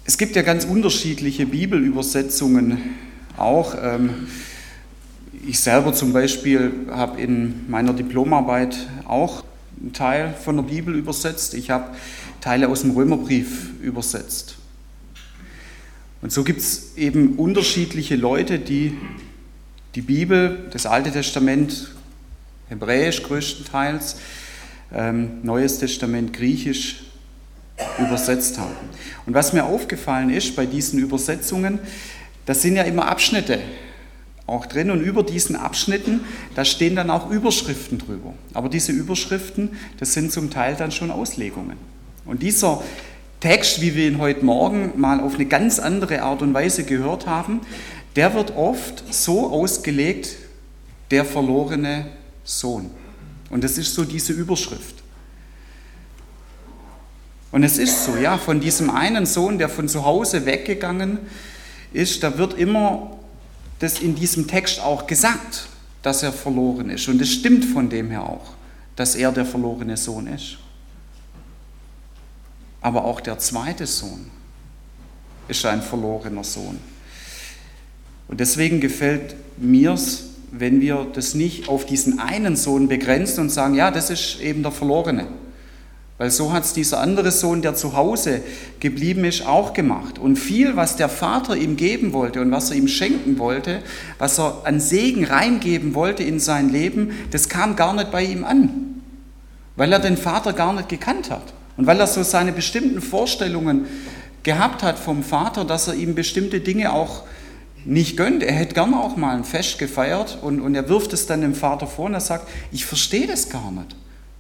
es 0.07 0.19
gibt 0.19 0.37
ja 0.37 0.43
ganz 0.43 0.65
unterschiedliche 0.65 1.47
Bibelübersetzungen 1.47 2.95
auch. 3.37 3.75
Ähm, 3.81 4.29
ich 5.47 5.59
selber 5.59 5.93
zum 5.93 6.13
Beispiel 6.13 6.87
habe 6.91 7.21
in 7.21 7.69
meiner 7.69 7.93
Diplomarbeit 7.93 8.77
auch 9.07 9.43
einen 9.81 9.93
Teil 9.93 10.33
von 10.33 10.57
der 10.57 10.63
Bibel 10.63 10.95
übersetzt. 10.95 11.55
Ich 11.55 11.71
habe 11.71 11.97
Teile 12.41 12.69
aus 12.69 12.83
dem 12.83 12.93
Römerbrief 12.93 13.71
übersetzt. 13.83 14.57
Und 16.23 16.33
so 16.33 16.45
gibt 16.45 16.61
es 16.61 16.97
eben 16.97 17.35
unterschiedliche 17.35 18.15
Leute, 18.15 18.61
die 18.61 18.97
die 19.97 20.03
Bibel, 20.03 20.69
das 20.73 20.87
Alte 20.87 21.11
Testament, 21.11 21.91
Hebräisch 22.69 23.23
größtenteils, 23.25 24.17
ähm, 24.93 25.43
Neues 25.43 25.79
Testament 25.79 26.33
Griechisch 26.33 27.06
übersetzt 27.99 28.59
haben. 28.59 28.75
Und 29.27 29.35
was 29.35 29.53
mir 29.53 29.65
aufgefallen 29.65 30.31
ist 30.31 30.57
bei 30.57 30.67
diesen 30.67 30.99
Übersetzungen, 30.99 31.79
das 32.47 32.63
sind 32.63 32.77
ja 32.77 32.83
immer 32.83 33.09
Abschnitte 33.09 33.61
auch 34.47 34.67
drin 34.67 34.91
und 34.91 35.01
über 35.01 35.23
diesen 35.23 35.57
Abschnitten, 35.57 36.21
da 36.55 36.65
stehen 36.65 36.95
dann 36.95 37.11
auch 37.11 37.31
Überschriften 37.31 37.99
drüber. 37.99 38.33
Aber 38.55 38.69
diese 38.69 38.93
Überschriften, 38.93 39.71
das 39.99 40.13
sind 40.13 40.31
zum 40.31 40.51
Teil 40.51 40.77
dann 40.77 40.93
schon 40.93 41.11
Auslegungen. 41.11 41.77
Und 42.25 42.43
dieser 42.43 42.83
Text, 43.41 43.81
wie 43.81 43.95
wir 43.95 44.07
ihn 44.07 44.19
heute 44.19 44.45
Morgen 44.45 44.93
mal 44.97 45.21
auf 45.21 45.35
eine 45.35 45.47
ganz 45.47 45.79
andere 45.79 46.23
Art 46.23 46.43
und 46.43 46.55
Weise 46.55 46.85
gehört 46.85 47.27
haben, 47.27 47.61
der 48.15 48.35
wird 48.35 48.57
oft 48.57 49.03
so 49.13 49.51
ausgelegt, 49.51 50.37
der 51.11 51.25
verlorene 51.25 52.07
Sohn. 52.45 52.91
Und 53.51 53.63
das 53.63 53.79
ist 53.79 53.95
so 53.95 54.05
diese 54.05 54.33
Überschrift. 54.33 54.96
Und 57.53 57.63
es 57.63 57.79
ist 57.79 58.05
so, 58.05 58.17
ja, 58.17 58.39
von 58.39 58.61
diesem 58.61 58.91
einen 58.91 59.27
Sohn, 59.27 59.59
der 59.59 59.69
von 59.69 59.89
zu 59.89 60.05
Hause 60.05 60.47
weggegangen 60.47 61.19
ist, 61.93 62.23
da 62.23 62.37
wird 62.39 62.59
immer 62.59 63.17
das 63.79 64.01
in 64.01 64.15
diesem 64.15 64.47
Text 64.47 64.81
auch 64.81 65.07
gesagt, 65.07 65.69
dass 66.03 66.23
er 66.23 66.33
verloren 66.33 66.91
ist. 66.91 67.09
Und 67.09 67.21
es 67.21 67.33
stimmt 67.33 67.65
von 67.65 67.89
dem 67.89 68.11
her 68.11 68.23
auch, 68.23 68.53
dass 68.97 69.15
er 69.15 69.33
der 69.33 69.45
verlorene 69.45 69.97
Sohn 69.97 70.27
ist. 70.27 70.59
Aber 72.81 73.05
auch 73.05 73.21
der 73.21 73.39
zweite 73.39 73.87
Sohn 73.87 74.31
ist 75.49 75.65
ein 75.67 75.83
verlorener 75.83 76.45
Sohn. 76.45 76.79
Und 78.29 78.41
deswegen 78.41 78.81
gefällt 78.81 79.37
mir 79.57 79.93
es, 79.93 80.25
wenn 80.51 80.81
wir 80.81 81.07
das 81.13 81.35
nicht 81.35 81.69
auf 81.69 81.87
diesen 81.87 82.19
einen 82.19 82.57
Sohn 82.57 82.89
begrenzen 82.89 83.41
und 83.41 83.51
sagen, 83.51 83.75
ja, 83.75 83.91
das 83.91 84.11
ist 84.11 84.41
eben 84.41 84.63
der 84.63 84.73
Verlorene. 84.73 85.27
Weil 86.19 86.31
so 86.31 86.53
hat 86.53 86.65
es 86.65 86.73
dieser 86.73 87.01
andere 87.01 87.31
Sohn, 87.31 87.61
der 87.61 87.75
zu 87.75 87.95
Hause 87.95 88.41
geblieben 88.81 89.25
ist, 89.25 89.47
auch 89.47 89.75
gemacht. 89.75 90.19
Und 90.19 90.37
viel, 90.37 90.75
was 90.75 90.97
der 90.97 91.11
Vater 91.11 91.57
ihm 91.57 91.77
geben 91.77 92.15
wollte 92.15 92.41
und 92.41 92.51
was 92.51 92.71
er 92.71 92.77
ihm 92.77 92.89
schenken 92.89 93.39
wollte, 93.39 93.83
was 94.19 94.39
er 94.39 94.63
an 94.65 94.81
Segen 94.81 95.25
reingeben 95.25 95.95
wollte 95.95 96.23
in 96.23 96.41
sein 96.41 96.71
Leben, 96.71 97.11
das 97.33 97.51
kam 97.51 97.77
gar 97.77 97.93
nicht 97.93 98.11
bei 98.11 98.25
ihm 98.25 98.45
an. 98.45 99.03
Weil 99.77 99.93
er 99.93 99.99
den 99.99 100.17
Vater 100.17 100.55
gar 100.55 100.73
nicht 100.73 100.89
gekannt 100.89 101.31
hat. 101.31 101.53
Und 101.77 101.87
weil 101.87 102.01
er 102.01 102.07
so 102.07 102.23
seine 102.23 102.53
bestimmten 102.53 103.03
Vorstellungen 103.03 103.85
gehabt 104.43 104.83
hat 104.83 104.99
vom 104.99 105.23
Vater, 105.23 105.67
dass 105.67 105.89
er 105.89 105.95
ihm 105.95 106.15
bestimmte 106.15 106.61
Dinge 106.61 106.95
auch 106.95 107.25
nicht 107.85 108.17
gönnt. 108.17 108.43
Er 108.43 108.55
hätte 108.55 108.75
gerne 108.75 108.99
auch 108.99 109.17
mal 109.17 109.37
ein 109.37 109.45
Fest 109.45 109.79
gefeiert 109.79 110.39
und, 110.41 110.61
und 110.61 110.75
er 110.75 110.89
wirft 110.89 111.13
es 111.13 111.27
dann 111.27 111.43
dem 111.43 111.55
Vater 111.55 111.87
vor 111.87 112.07
und 112.07 112.15
er 112.15 112.21
sagt, 112.21 112.49
ich 112.73 112.87
verstehe 112.87 113.27
das 113.27 113.51
gar 113.51 113.71
nicht. 113.71 113.95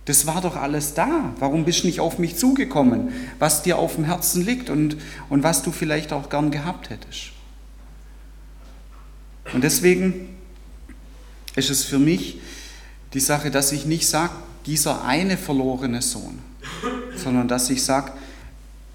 Das 0.06 0.26
war 0.26 0.40
doch 0.40 0.56
alles 0.56 0.94
da. 0.94 1.34
Warum 1.38 1.64
bist 1.64 1.82
du 1.82 1.88
nicht 1.88 2.00
auf 2.00 2.18
mich 2.18 2.36
zugekommen, 2.36 3.10
was 3.38 3.62
dir 3.62 3.76
auf 3.76 3.96
dem 3.96 4.04
Herzen 4.04 4.44
liegt 4.44 4.70
und, 4.70 4.96
und 5.28 5.42
was 5.42 5.62
du 5.62 5.72
vielleicht 5.72 6.12
auch 6.12 6.30
gern 6.30 6.50
gehabt 6.50 6.90
hättest? 6.90 7.32
Und 9.52 9.62
deswegen 9.62 10.36
ist 11.56 11.70
es 11.70 11.84
für 11.84 11.98
mich 11.98 12.40
die 13.14 13.20
Sache, 13.20 13.50
dass 13.50 13.72
ich 13.72 13.84
nicht 13.84 14.08
sage, 14.08 14.32
dieser 14.64 15.04
eine 15.04 15.36
verlorene 15.36 16.02
Sohn, 16.02 16.38
sondern 17.16 17.48
dass 17.48 17.70
ich 17.70 17.82
sage, 17.82 18.12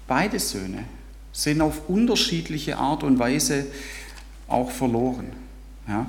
beide 0.06 0.38
Söhne 0.38 0.84
sind 1.32 1.60
auf 1.60 1.88
unterschiedliche 1.88 2.76
Art 2.76 3.02
und 3.02 3.18
Weise 3.18 3.66
auch 4.48 4.70
verloren. 4.70 5.26
Ja? 5.88 6.06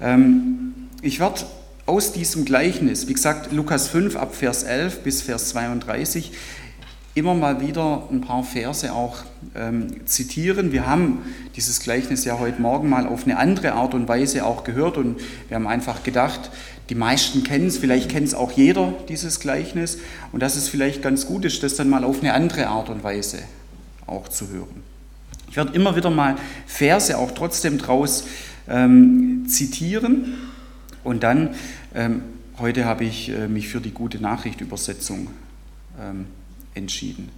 Ähm, 0.00 0.88
ich 1.02 1.20
werde 1.20 1.46
aus 1.88 2.12
diesem 2.12 2.44
Gleichnis, 2.44 3.08
wie 3.08 3.14
gesagt, 3.14 3.50
Lukas 3.50 3.88
5 3.88 4.14
ab 4.16 4.34
Vers 4.34 4.62
11 4.62 5.00
bis 5.00 5.22
Vers 5.22 5.48
32, 5.48 6.32
immer 7.14 7.32
mal 7.32 7.62
wieder 7.62 8.06
ein 8.12 8.20
paar 8.20 8.44
Verse 8.44 8.92
auch 8.92 9.16
ähm, 9.54 10.06
zitieren. 10.06 10.70
Wir 10.70 10.86
haben 10.86 11.22
dieses 11.56 11.80
Gleichnis 11.80 12.26
ja 12.26 12.38
heute 12.38 12.60
Morgen 12.60 12.90
mal 12.90 13.06
auf 13.06 13.24
eine 13.24 13.38
andere 13.38 13.72
Art 13.72 13.94
und 13.94 14.06
Weise 14.06 14.44
auch 14.44 14.64
gehört 14.64 14.98
und 14.98 15.18
wir 15.48 15.54
haben 15.54 15.66
einfach 15.66 16.02
gedacht, 16.02 16.50
die 16.90 16.94
meisten 16.94 17.42
kennen 17.42 17.68
es, 17.68 17.78
vielleicht 17.78 18.10
kennt 18.10 18.26
es 18.26 18.34
auch 18.34 18.52
jeder, 18.52 18.92
dieses 19.08 19.40
Gleichnis, 19.40 19.98
und 20.32 20.42
dass 20.42 20.56
es 20.56 20.68
vielleicht 20.68 21.00
ganz 21.00 21.24
gut 21.26 21.46
ist, 21.46 21.62
das 21.62 21.76
dann 21.76 21.88
mal 21.88 22.04
auf 22.04 22.20
eine 22.20 22.34
andere 22.34 22.66
Art 22.66 22.90
und 22.90 23.02
Weise 23.02 23.38
auch 24.06 24.28
zu 24.28 24.50
hören. 24.50 24.82
Ich 25.50 25.56
werde 25.56 25.72
immer 25.74 25.96
wieder 25.96 26.10
mal 26.10 26.36
Verse 26.66 27.16
auch 27.16 27.30
trotzdem 27.30 27.78
draus 27.78 28.24
ähm, 28.68 29.46
zitieren 29.48 30.34
und 31.08 31.22
dann, 31.22 31.54
heute 32.58 32.84
habe 32.84 33.04
ich 33.04 33.30
äh, 33.30 33.48
mich 33.48 33.68
für 33.68 33.80
die 33.80 33.92
gute 33.92 34.20
Nachricht-Übersetzung 34.20 35.28
ähm, 36.00 36.26
entschieden. 36.74 37.30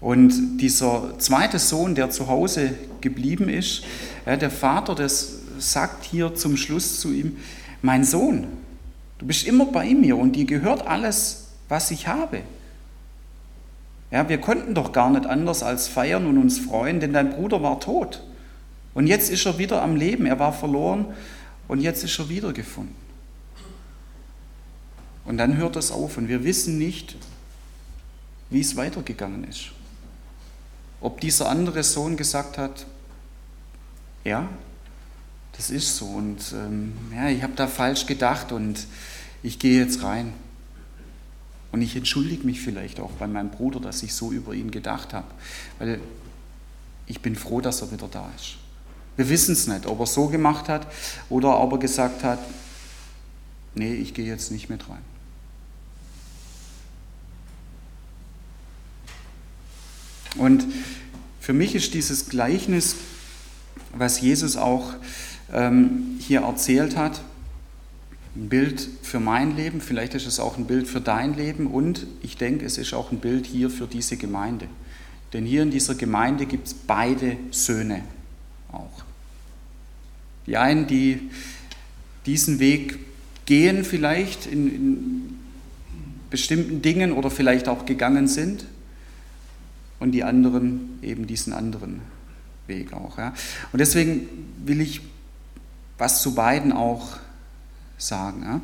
Und 0.00 0.58
dieser 0.58 1.18
zweite 1.18 1.58
Sohn, 1.58 1.94
der 1.94 2.10
zu 2.10 2.28
Hause 2.28 2.74
geblieben 3.00 3.48
ist, 3.48 3.82
der 4.26 4.50
Vater, 4.50 4.94
das 4.94 5.38
sagt 5.58 6.04
hier 6.04 6.36
zum 6.36 6.56
Schluss 6.56 7.00
zu 7.00 7.12
ihm, 7.12 7.36
mein 7.82 8.04
Sohn, 8.04 8.46
du 9.18 9.26
bist 9.26 9.44
immer 9.44 9.66
bei 9.66 9.92
mir 9.94 10.16
und 10.16 10.36
dir 10.36 10.44
gehört 10.44 10.86
alles, 10.86 11.48
was 11.68 11.90
ich 11.90 12.06
habe. 12.06 12.42
Ja, 14.10 14.28
wir 14.28 14.38
konnten 14.38 14.74
doch 14.74 14.92
gar 14.92 15.10
nicht 15.10 15.26
anders 15.26 15.62
als 15.62 15.88
feiern 15.88 16.26
und 16.26 16.38
uns 16.38 16.58
freuen, 16.58 17.00
denn 17.00 17.12
dein 17.12 17.30
Bruder 17.30 17.62
war 17.62 17.80
tot. 17.80 18.22
Und 18.94 19.06
jetzt 19.06 19.30
ist 19.30 19.44
er 19.46 19.58
wieder 19.58 19.82
am 19.82 19.96
Leben. 19.96 20.26
Er 20.26 20.38
war 20.38 20.52
verloren 20.52 21.06
und 21.66 21.80
jetzt 21.80 22.04
ist 22.04 22.18
er 22.18 22.28
wiedergefunden. 22.28 23.07
Und 25.28 25.36
dann 25.36 25.58
hört 25.58 25.76
es 25.76 25.90
auf 25.90 26.16
und 26.16 26.28
wir 26.28 26.42
wissen 26.42 26.78
nicht, 26.78 27.16
wie 28.48 28.62
es 28.62 28.76
weitergegangen 28.76 29.44
ist. 29.44 29.72
Ob 31.02 31.20
dieser 31.20 31.50
andere 31.50 31.84
Sohn 31.84 32.16
gesagt 32.16 32.56
hat, 32.56 32.86
ja, 34.24 34.48
das 35.52 35.68
ist 35.68 35.96
so 35.96 36.06
und 36.06 36.54
ähm, 36.54 36.94
ja, 37.14 37.28
ich 37.28 37.42
habe 37.42 37.52
da 37.56 37.66
falsch 37.66 38.06
gedacht 38.06 38.52
und 38.52 38.86
ich 39.42 39.58
gehe 39.58 39.78
jetzt 39.78 40.02
rein. 40.02 40.32
Und 41.72 41.82
ich 41.82 41.94
entschuldige 41.94 42.46
mich 42.46 42.62
vielleicht 42.62 42.98
auch 42.98 43.10
bei 43.10 43.26
meinem 43.26 43.50
Bruder, 43.50 43.80
dass 43.80 44.02
ich 44.02 44.14
so 44.14 44.32
über 44.32 44.54
ihn 44.54 44.70
gedacht 44.70 45.12
habe, 45.12 45.26
weil 45.78 46.00
ich 47.06 47.20
bin 47.20 47.36
froh, 47.36 47.60
dass 47.60 47.82
er 47.82 47.92
wieder 47.92 48.08
da 48.10 48.30
ist. 48.34 48.56
Wir 49.16 49.28
wissen 49.28 49.52
es 49.52 49.66
nicht, 49.66 49.84
ob 49.84 50.00
er 50.00 50.06
so 50.06 50.28
gemacht 50.28 50.70
hat 50.70 50.86
oder 51.28 51.60
ob 51.60 51.72
er 51.72 51.78
gesagt 51.78 52.24
hat, 52.24 52.38
nee, 53.74 53.92
ich 53.92 54.14
gehe 54.14 54.24
jetzt 54.24 54.50
nicht 54.50 54.70
mit 54.70 54.88
rein. 54.88 55.02
Und 60.36 60.66
für 61.40 61.52
mich 61.52 61.74
ist 61.74 61.94
dieses 61.94 62.28
Gleichnis, 62.28 62.96
was 63.94 64.20
Jesus 64.20 64.56
auch 64.56 64.94
ähm, 65.52 66.18
hier 66.20 66.42
erzählt 66.42 66.96
hat, 66.96 67.22
ein 68.36 68.48
Bild 68.48 68.88
für 69.02 69.18
mein 69.18 69.56
Leben, 69.56 69.80
vielleicht 69.80 70.14
ist 70.14 70.26
es 70.26 70.38
auch 70.38 70.58
ein 70.58 70.66
Bild 70.66 70.86
für 70.86 71.00
dein 71.00 71.34
Leben 71.34 71.66
und 71.66 72.06
ich 72.22 72.36
denke, 72.36 72.64
es 72.64 72.78
ist 72.78 72.92
auch 72.92 73.10
ein 73.10 73.18
Bild 73.18 73.46
hier 73.46 73.70
für 73.70 73.86
diese 73.86 74.16
Gemeinde. 74.16 74.68
Denn 75.32 75.44
hier 75.44 75.62
in 75.62 75.70
dieser 75.70 75.94
Gemeinde 75.94 76.46
gibt 76.46 76.68
es 76.68 76.74
beide 76.74 77.36
Söhne 77.50 78.02
auch. 78.70 79.04
Die 80.46 80.56
einen, 80.56 80.86
die 80.86 81.30
diesen 82.26 82.58
Weg 82.58 82.98
gehen 83.46 83.84
vielleicht 83.84 84.46
in, 84.46 84.74
in 84.74 85.38
bestimmten 86.30 86.82
Dingen 86.82 87.12
oder 87.12 87.30
vielleicht 87.30 87.68
auch 87.68 87.86
gegangen 87.86 88.28
sind 88.28 88.66
und 90.00 90.12
die 90.12 90.24
anderen 90.24 90.98
eben 91.02 91.26
diesen 91.26 91.52
anderen 91.52 92.00
Weg 92.66 92.92
auch. 92.92 93.18
Ja. 93.18 93.32
Und 93.72 93.78
deswegen 93.80 94.28
will 94.64 94.80
ich 94.80 95.00
was 95.96 96.22
zu 96.22 96.34
beiden 96.34 96.72
auch 96.72 97.16
sagen. 97.96 98.42
Ja. 98.42 98.60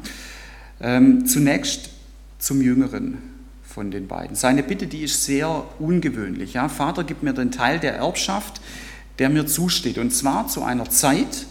Ähm, 0.80 1.26
zunächst 1.26 1.90
zum 2.38 2.60
Jüngeren 2.60 3.18
von 3.64 3.90
den 3.90 4.06
beiden. 4.06 4.36
Seine 4.36 4.62
Bitte, 4.62 4.86
die 4.86 5.02
ist 5.02 5.24
sehr 5.24 5.64
ungewöhnlich. 5.78 6.54
Ja. 6.54 6.68
Vater, 6.68 7.04
gib 7.04 7.22
mir 7.22 7.32
den 7.32 7.50
Teil 7.50 7.80
der 7.80 7.96
Erbschaft, 7.96 8.60
der 9.18 9.30
mir 9.30 9.46
zusteht. 9.46 9.98
Und 9.98 10.12
zwar 10.12 10.46
zu 10.48 10.62
einer 10.62 10.88
Zeit, 10.90 11.46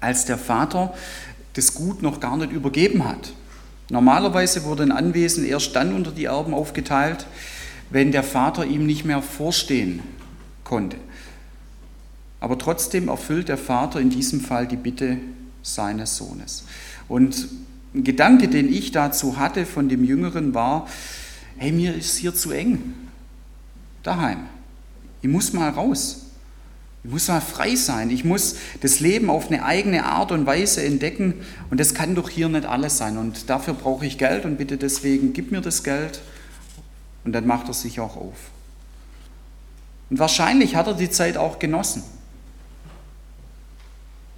als 0.00 0.26
der 0.26 0.36
Vater 0.36 0.92
das 1.54 1.74
Gut 1.74 2.02
noch 2.02 2.20
gar 2.20 2.36
nicht 2.36 2.52
übergeben 2.52 3.04
hat. 3.04 3.32
Normalerweise 3.90 4.64
wurde 4.64 4.82
ein 4.82 4.92
Anwesen 4.92 5.44
erst 5.44 5.76
dann 5.76 5.94
unter 5.94 6.10
die 6.10 6.24
Erben 6.24 6.54
aufgeteilt, 6.54 7.26
wenn 7.90 8.12
der 8.12 8.22
Vater 8.22 8.66
ihm 8.66 8.86
nicht 8.86 9.04
mehr 9.04 9.22
vorstehen 9.22 10.00
konnte. 10.64 10.96
Aber 12.40 12.58
trotzdem 12.58 13.08
erfüllt 13.08 13.48
der 13.48 13.58
Vater 13.58 14.00
in 14.00 14.10
diesem 14.10 14.40
Fall 14.40 14.66
die 14.66 14.76
Bitte 14.76 15.18
seines 15.62 16.16
Sohnes. 16.16 16.64
Und 17.08 17.48
ein 17.94 18.04
Gedanke, 18.04 18.48
den 18.48 18.72
ich 18.72 18.90
dazu 18.92 19.38
hatte 19.38 19.64
von 19.66 19.88
dem 19.88 20.04
Jüngeren 20.04 20.52
war, 20.52 20.86
hey, 21.56 21.72
mir 21.72 21.94
ist 21.94 22.16
hier 22.16 22.34
zu 22.34 22.50
eng 22.50 22.94
daheim. 24.02 24.40
Ich 25.22 25.28
muss 25.28 25.52
mal 25.52 25.70
raus. 25.70 26.26
Ich 27.04 27.10
muss 27.10 27.28
mal 27.28 27.40
frei 27.40 27.76
sein. 27.76 28.10
Ich 28.10 28.24
muss 28.24 28.56
das 28.80 29.00
Leben 29.00 29.30
auf 29.30 29.48
eine 29.48 29.64
eigene 29.64 30.04
Art 30.04 30.32
und 30.32 30.46
Weise 30.46 30.82
entdecken. 30.82 31.34
Und 31.70 31.78
das 31.78 31.94
kann 31.94 32.14
doch 32.14 32.28
hier 32.28 32.48
nicht 32.48 32.66
alles 32.66 32.98
sein. 32.98 33.16
Und 33.16 33.48
dafür 33.48 33.74
brauche 33.74 34.04
ich 34.06 34.18
Geld 34.18 34.44
und 34.44 34.58
bitte 34.58 34.76
deswegen 34.76 35.32
gib 35.32 35.52
mir 35.52 35.60
das 35.60 35.84
Geld. 35.84 36.20
Und 37.24 37.32
dann 37.32 37.46
macht 37.46 37.68
er 37.68 37.74
sich 37.74 38.00
auch 38.00 38.16
auf. 38.16 38.50
Und 40.10 40.18
wahrscheinlich 40.18 40.76
hat 40.76 40.86
er 40.86 40.94
die 40.94 41.10
Zeit 41.10 41.36
auch 41.36 41.58
genossen. 41.58 42.02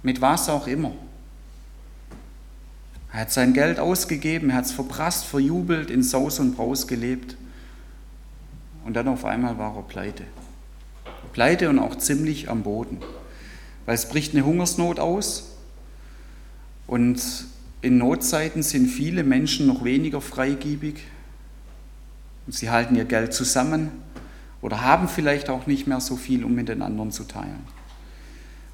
Mit 0.03 0.21
was 0.21 0.49
auch 0.49 0.67
immer. 0.67 0.93
Er 3.11 3.21
hat 3.21 3.31
sein 3.31 3.53
Geld 3.53 3.79
ausgegeben, 3.79 4.49
er 4.49 4.57
hat 4.57 4.65
es 4.65 4.71
verprasst, 4.71 5.25
verjubelt, 5.25 5.89
in 5.89 6.03
Saus 6.03 6.39
und 6.39 6.55
Braus 6.55 6.87
gelebt. 6.87 7.35
Und 8.85 8.93
dann 8.93 9.07
auf 9.07 9.25
einmal 9.25 9.57
war 9.57 9.75
er 9.75 9.83
pleite. 9.83 10.23
Pleite 11.33 11.69
und 11.69 11.79
auch 11.79 11.97
ziemlich 11.97 12.49
am 12.49 12.63
Boden. 12.63 12.99
Weil 13.85 13.95
es 13.95 14.07
bricht 14.07 14.33
eine 14.33 14.45
Hungersnot 14.45 14.99
aus 14.99 15.55
und 16.87 17.21
in 17.81 17.97
Notzeiten 17.97 18.63
sind 18.63 18.87
viele 18.87 19.23
Menschen 19.23 19.67
noch 19.67 19.83
weniger 19.83 20.21
freigiebig 20.21 21.03
und 22.47 22.53
sie 22.53 22.69
halten 22.69 22.95
ihr 22.95 23.05
Geld 23.05 23.33
zusammen 23.33 23.91
oder 24.61 24.81
haben 24.81 25.07
vielleicht 25.07 25.49
auch 25.49 25.67
nicht 25.67 25.85
mehr 25.85 25.99
so 25.99 26.15
viel, 26.15 26.43
um 26.43 26.55
mit 26.55 26.69
den 26.69 26.81
anderen 26.81 27.11
zu 27.11 27.25
teilen. 27.25 27.59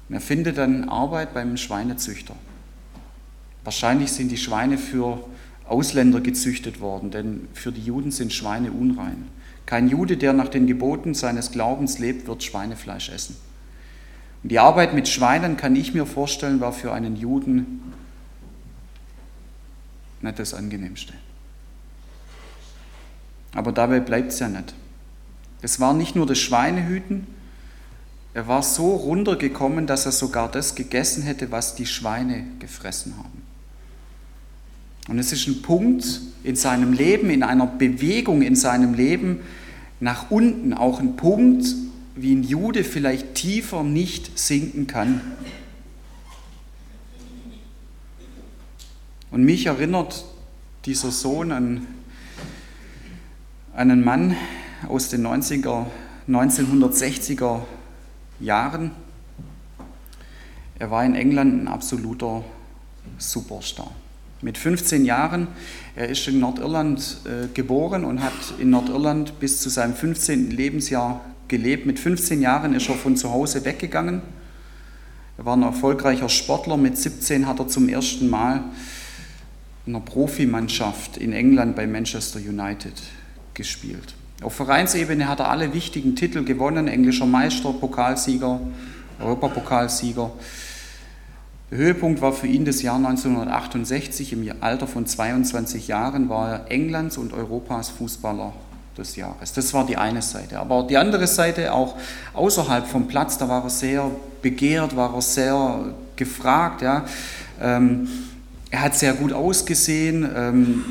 Und 0.08 0.14
er 0.14 0.20
findet 0.20 0.56
dann 0.56 0.88
Arbeit 0.88 1.34
beim 1.34 1.56
Schweinezüchter. 1.56 2.34
Wahrscheinlich 3.64 4.12
sind 4.12 4.30
die 4.30 4.36
Schweine 4.36 4.78
für 4.78 5.24
Ausländer 5.66 6.20
gezüchtet 6.20 6.80
worden, 6.80 7.10
denn 7.10 7.48
für 7.52 7.72
die 7.72 7.82
Juden 7.82 8.10
sind 8.10 8.32
Schweine 8.32 8.70
unrein. 8.70 9.28
Kein 9.66 9.88
Jude, 9.88 10.16
der 10.16 10.34
nach 10.34 10.48
den 10.48 10.66
Geboten 10.66 11.14
seines 11.14 11.50
Glaubens 11.50 11.98
lebt, 11.98 12.26
wird 12.26 12.42
Schweinefleisch 12.42 13.08
essen. 13.08 13.36
Und 14.42 14.52
die 14.52 14.58
Arbeit 14.58 14.92
mit 14.92 15.08
Schweinen, 15.08 15.56
kann 15.56 15.74
ich 15.74 15.94
mir 15.94 16.04
vorstellen, 16.04 16.60
war 16.60 16.72
für 16.72 16.92
einen 16.92 17.16
Juden 17.16 17.80
nicht 20.20 20.38
das 20.38 20.52
Angenehmste. 20.52 21.14
Aber 23.54 23.72
dabei 23.72 24.00
bleibt 24.00 24.32
es 24.32 24.40
ja 24.40 24.48
nicht. 24.48 24.74
Es 25.62 25.80
war 25.80 25.94
nicht 25.94 26.14
nur 26.14 26.26
das 26.26 26.38
Schweinehüten, 26.38 27.26
er 28.34 28.48
war 28.48 28.64
so 28.64 28.96
runtergekommen, 28.96 29.86
dass 29.86 30.06
er 30.06 30.12
sogar 30.12 30.50
das 30.50 30.74
gegessen 30.74 31.22
hätte, 31.22 31.52
was 31.52 31.76
die 31.76 31.86
Schweine 31.86 32.44
gefressen 32.58 33.16
haben. 33.16 33.42
Und 35.08 35.20
es 35.20 35.32
ist 35.32 35.46
ein 35.46 35.62
Punkt 35.62 36.20
in 36.42 36.56
seinem 36.56 36.92
Leben, 36.92 37.30
in 37.30 37.44
einer 37.44 37.68
Bewegung 37.68 38.42
in 38.42 38.56
seinem 38.56 38.94
Leben 38.94 39.40
nach 40.00 40.32
unten, 40.32 40.74
auch 40.74 40.98
ein 40.98 41.14
Punkt, 41.14 41.64
wie 42.16 42.34
ein 42.34 42.42
Jude 42.42 42.82
vielleicht 42.82 43.36
tiefer 43.36 43.84
nicht 43.84 44.36
sinken 44.36 44.88
kann. 44.88 45.20
Und 49.30 49.44
mich 49.44 49.66
erinnert 49.66 50.24
dieser 50.86 51.12
Sohn 51.12 51.52
an 51.52 51.86
einen 53.74 54.04
Mann 54.04 54.36
aus 54.88 55.08
den 55.08 55.26
90er, 55.26 55.86
1960er 56.28 57.62
Jahren. 58.40 58.92
Er 60.78 60.90
war 60.90 61.04
in 61.04 61.14
England 61.14 61.62
ein 61.62 61.68
absoluter 61.68 62.44
Superstar. 63.18 63.90
Mit 64.42 64.58
15 64.58 65.04
Jahren, 65.04 65.48
er 65.96 66.08
ist 66.08 66.28
in 66.28 66.38
Nordirland 66.38 67.18
äh, 67.24 67.48
geboren 67.52 68.04
und 68.04 68.22
hat 68.22 68.32
in 68.58 68.70
Nordirland 68.70 69.40
bis 69.40 69.60
zu 69.60 69.70
seinem 69.70 69.94
15. 69.94 70.50
Lebensjahr 70.50 71.24
gelebt. 71.48 71.86
Mit 71.86 71.98
15 71.98 72.42
Jahren 72.42 72.74
ist 72.74 72.88
er 72.88 72.94
von 72.94 73.16
zu 73.16 73.32
Hause 73.32 73.64
weggegangen. 73.64 74.22
Er 75.38 75.46
war 75.46 75.56
ein 75.56 75.62
erfolgreicher 75.62 76.28
Sportler. 76.28 76.76
Mit 76.76 76.98
17 76.98 77.46
hat 77.46 77.58
er 77.58 77.68
zum 77.68 77.88
ersten 77.88 78.28
Mal 78.28 78.62
in 79.86 79.96
einer 79.96 80.04
Profimannschaft 80.04 81.16
in 81.16 81.32
England 81.32 81.74
bei 81.74 81.86
Manchester 81.86 82.38
United 82.38 82.92
gespielt. 83.54 84.14
Auf 84.42 84.54
Vereinsebene 84.54 85.28
hat 85.28 85.40
er 85.40 85.50
alle 85.50 85.72
wichtigen 85.72 86.16
Titel 86.16 86.44
gewonnen, 86.44 86.88
englischer 86.88 87.26
Meister, 87.26 87.72
Pokalsieger, 87.72 88.60
Europapokalsieger. 89.20 90.30
Der 91.70 91.78
Höhepunkt 91.78 92.20
war 92.20 92.32
für 92.32 92.46
ihn 92.46 92.64
das 92.64 92.82
Jahr 92.82 92.96
1968. 92.96 94.32
Im 94.32 94.52
Alter 94.60 94.86
von 94.86 95.06
22 95.06 95.88
Jahren 95.88 96.28
war 96.28 96.50
er 96.50 96.70
Englands 96.70 97.16
und 97.16 97.32
Europas 97.32 97.88
Fußballer 97.88 98.52
des 98.98 99.16
Jahres. 99.16 99.52
Das 99.52 99.72
war 99.74 99.86
die 99.86 99.96
eine 99.96 100.22
Seite. 100.22 100.58
Aber 100.60 100.84
die 100.84 100.96
andere 100.96 101.26
Seite, 101.26 101.72
auch 101.72 101.96
außerhalb 102.32 102.86
vom 102.86 103.08
Platz, 103.08 103.38
da 103.38 103.48
war 103.48 103.64
er 103.64 103.70
sehr 103.70 104.10
begehrt, 104.42 104.94
war 104.94 105.14
er 105.14 105.22
sehr 105.22 105.94
gefragt. 106.16 106.82
Ja. 106.82 107.04
Ähm, 107.60 108.08
er 108.70 108.82
hat 108.82 108.94
sehr 108.94 109.14
gut 109.14 109.32
ausgesehen, 109.32 110.28
ähm, 110.36 110.84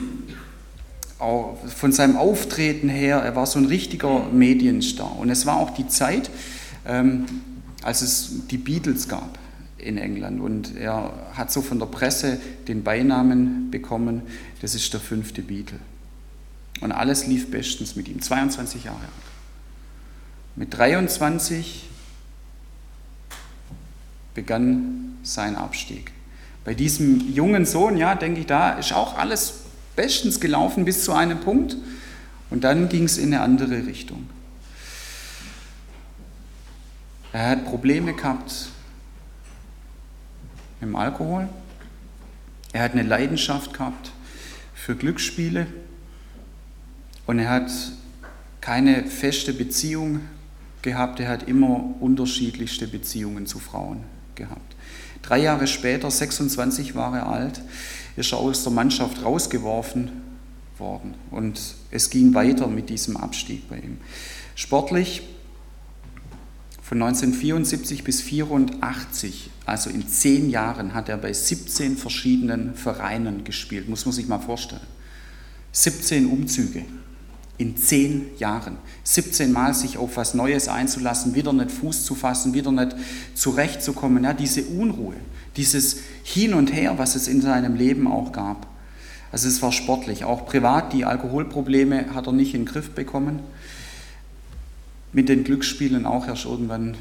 auch 1.24 1.58
von 1.68 1.92
seinem 1.92 2.18
Auftreten 2.18 2.90
her, 2.90 3.18
er 3.18 3.36
war 3.36 3.46
so 3.46 3.58
ein 3.58 3.66
richtiger 3.66 4.26
Medienstar. 4.32 5.18
Und 5.18 5.30
es 5.30 5.46
war 5.46 5.58
auch 5.58 5.72
die 5.72 5.88
Zeit, 5.88 6.30
ähm, 6.86 7.26
als 7.82 8.02
es 8.02 8.48
die 8.52 8.58
Beatles 8.58 9.08
gab 9.08 9.40
in 9.78 9.98
England. 9.98 10.42
Und 10.42 10.76
er 10.76 11.14
hat 11.34 11.52
so 11.52 11.62
von 11.62 11.80
der 11.80 11.88
Presse 11.88 12.40
den 12.68 12.84
Beinamen 12.84 13.72
bekommen, 13.72 14.24
das 14.62 14.76
ist 14.76 14.94
der 14.94 15.00
fünfte 15.00 15.42
Beatle. 15.42 15.80
Und 16.82 16.92
alles 16.92 17.28
lief 17.28 17.50
bestens 17.50 17.96
mit 17.96 18.08
ihm, 18.08 18.22
22 18.22 18.86
Jahre 18.86 19.00
alt. 19.00 19.10
Mit 20.56 20.78
23 20.78 21.90
begann 24.34 25.18
sein 25.24 25.56
Abstieg. 25.56 26.12
Bei 26.66 26.74
diesem 26.74 27.34
jungen 27.34 27.66
Sohn, 27.66 27.98
ja, 27.98 28.16
denke 28.16 28.42
ich, 28.42 28.46
da 28.46 28.74
ist 28.74 28.94
auch 28.94 29.18
alles 29.18 29.63
bestens 29.96 30.40
gelaufen 30.40 30.86
bis 30.86 31.04
zu 31.04 31.14
einem 31.14 31.40
Punkt. 31.40 31.78
Und 32.50 32.64
dann 32.64 32.90
ging 32.90 33.06
es 33.06 33.18
in 33.18 33.34
eine 33.34 33.42
andere 33.42 33.86
Richtung. 33.86 34.28
Er 37.32 37.50
hat 37.50 37.66
Probleme 37.66 38.14
gehabt 38.14 38.70
mit 40.80 40.90
dem 40.90 40.96
Alkohol. 40.96 41.50
Er 42.74 42.84
hat 42.84 42.92
eine 42.94 43.04
Leidenschaft 43.04 43.74
gehabt 43.74 44.12
für 44.76 44.96
Glücksspiele. 44.96 45.68
Und 47.26 47.40
er 47.40 47.50
hat 47.50 47.72
keine 48.62 49.06
feste 49.06 49.54
Beziehung 49.54 50.22
gehabt. 50.82 51.20
Er 51.20 51.30
hat 51.30 51.48
immer 51.48 51.96
unterschiedlichste 52.00 52.88
Beziehungen 52.88 53.48
zu 53.48 53.60
Frauen 53.60 54.04
gehabt. 54.36 54.76
Drei 55.24 55.40
Jahre 55.40 55.68
später, 55.68 56.12
26 56.12 56.96
war 56.96 57.16
er 57.16 57.28
alt, 57.28 57.62
ist 58.16 58.32
er 58.32 58.40
aus 58.40 58.64
der 58.64 58.72
Mannschaft 58.72 59.24
rausgeworfen 59.24 60.12
worden. 60.78 61.16
Und 61.32 61.60
es 61.92 62.10
ging 62.10 62.34
weiter 62.34 62.68
mit 62.68 62.90
diesem 62.90 63.18
Abstieg 63.18 63.70
bei 63.70 63.78
ihm. 63.78 63.98
Sportlich 64.56 65.22
von 66.82 67.02
1974 67.02 68.04
bis 68.04 68.22
1984, 68.22 69.50
also 69.66 69.90
in 69.90 70.08
zehn 70.08 70.50
Jahren, 70.50 70.94
hat 70.94 71.10
er 71.10 71.18
bei 71.18 71.34
17 71.34 71.98
verschiedenen 71.98 72.76
Vereinen 72.76 73.44
gespielt. 73.44 73.90
Muss 73.90 74.06
man 74.06 74.14
sich 74.14 74.28
mal 74.28 74.40
vorstellen. 74.40 74.82
17 75.72 76.28
Umzüge 76.28 76.86
in 77.58 77.78
zehn 77.78 78.32
Jahren. 78.38 78.78
17 79.04 79.52
Mal 79.52 79.74
sich 79.74 79.98
auf 79.98 80.18
was 80.18 80.34
Neues 80.34 80.68
einzulassen, 80.68 81.36
wieder 81.36 81.54
nicht 81.54 81.72
Fuß 81.72 82.04
zu 82.04 82.16
fassen, 82.16 82.54
wieder 82.54 82.72
nicht 82.72 82.96
zurechtzukommen. 83.36 84.24
Ja, 84.24 84.34
diese 84.34 84.64
Unruhe, 84.64 85.16
dieses 85.56 85.98
Hin 86.24 86.54
und 86.54 86.74
Her, 86.74 86.98
was 86.98 87.16
es 87.16 87.28
in 87.28 87.42
seinem 87.42 87.76
Leben 87.76 88.08
auch 88.08 88.32
gab. 88.32 88.68
Also 89.32 89.48
es 89.48 89.62
war 89.62 89.72
sportlich, 89.72 90.26
auch 90.26 90.46
privat. 90.46 90.94
Die 90.94 91.06
Alkoholprobleme 91.06 92.14
hat 92.14 92.28
er 92.28 92.34
nicht 92.34 92.54
in 92.54 92.62
den 92.62 92.68
Griff 92.68 92.92
bekommen. 92.92 93.40
Mit 95.12 95.30
den 95.30 95.44
Glücksspielen 95.44 96.06
auch 96.06 96.28
erst 96.28 96.46
irgendwann 96.46 96.96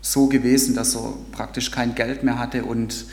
so 0.00 0.26
gewesen, 0.26 0.74
dass 0.74 0.96
er 0.96 1.14
praktisch 1.30 1.70
kein 1.70 1.94
Geld 1.94 2.24
mehr 2.24 2.38
hatte 2.38 2.64
und 2.64 3.06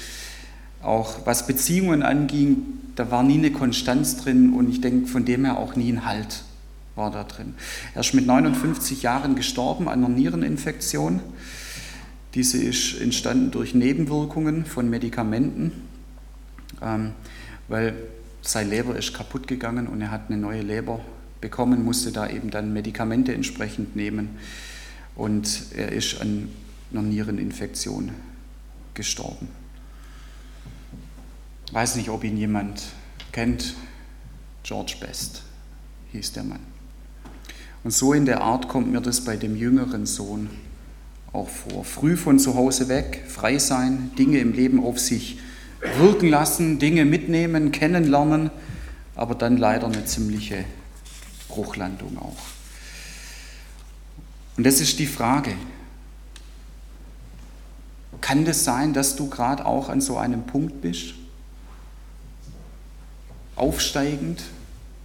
auch 0.82 1.26
was 1.26 1.48
Beziehungen 1.48 2.04
anging, 2.04 2.58
da 2.96 3.12
war 3.12 3.24
nie 3.24 3.38
eine 3.38 3.52
Konstanz 3.52 4.18
drin 4.18 4.54
und 4.54 4.70
ich 4.70 4.82
denke 4.82 5.08
von 5.08 5.26
dem 5.26 5.46
her 5.46 5.58
auch 5.58 5.76
nie 5.76 5.92
ein 5.92 6.06
Halt 6.06 6.44
war 6.96 7.12
da 7.12 7.24
drin. 7.24 7.56
Er 7.96 8.02
ist 8.02 8.14
mit 8.14 8.28
59 8.28 9.02
Jahren 9.04 9.36
gestorben 9.36 9.88
an 9.88 10.04
einer 10.04 10.14
Niereninfektion. 10.14 11.22
Diese 12.36 12.58
ist 12.58 13.00
entstanden 13.00 13.52
durch 13.52 13.74
Nebenwirkungen 13.74 14.66
von 14.66 14.90
Medikamenten, 14.90 15.72
ähm, 16.82 17.12
weil 17.68 17.96
sein 18.42 18.70
Leber 18.70 18.96
ist 18.96 19.14
kaputt 19.14 19.48
gegangen 19.48 19.88
und 19.88 20.02
er 20.02 20.12
hat 20.12 20.30
eine 20.30 20.38
neue 20.38 20.62
Leber 20.62 21.00
bekommen, 21.42 21.84
musste 21.84 22.12
da 22.12 22.30
eben 22.30 22.52
dann 22.52 22.74
Medikamente 22.74 23.34
entsprechend 23.34 23.96
nehmen 23.96 24.30
und 25.16 25.66
er 25.76 25.92
ist 25.92 26.22
an 26.22 26.50
einer 26.92 27.02
Niereninfektion 27.02 28.12
gestorben. 28.94 29.48
Weiß 31.72 31.96
nicht, 31.96 32.10
ob 32.10 32.24
ihn 32.24 32.38
jemand 32.38 32.84
kennt. 33.32 33.76
George 34.64 34.96
Best 35.00 35.44
hieß 36.12 36.34
der 36.34 36.44
Mann. 36.44 36.60
Und 37.84 37.92
so 37.92 38.14
in 38.14 38.26
der 38.26 38.42
Art 38.42 38.68
kommt 38.68 38.92
mir 38.92 39.02
das 39.02 39.24
bei 39.24 39.38
dem 39.38 39.56
jüngeren 39.56 40.06
Sohn 40.06 40.50
auch 41.32 41.48
vor. 41.48 41.86
Früh 41.86 42.18
von 42.18 42.40
zu 42.40 42.56
Hause 42.56 42.90
weg, 42.90 43.24
frei 43.28 43.58
sein, 43.60 44.12
Dinge 44.18 44.40
im 44.40 44.54
Leben 44.54 44.84
auf 44.84 45.00
sich 45.00 45.40
wirken 45.98 46.28
lassen, 46.28 46.80
Dinge 46.80 47.06
mitnehmen, 47.06 47.72
kennenlernen, 47.72 48.52
aber 49.16 49.36
dann 49.36 49.58
leider 49.58 49.88
eine 49.88 50.06
ziemliche 50.06 50.66
Bruchlandung 51.48 52.18
auch. 52.18 52.38
Und 54.58 54.66
das 54.66 54.82
ist 54.82 55.00
die 55.00 55.08
Frage. 55.08 55.54
Kann 58.20 58.44
das 58.44 58.66
sein, 58.66 58.94
dass 58.94 59.16
du 59.16 59.30
gerade 59.30 59.66
auch 59.66 59.88
an 59.88 60.02
so 60.02 60.18
einem 60.18 60.44
Punkt 60.44 60.82
bist? 60.82 61.14
Aufsteigend 63.60 64.42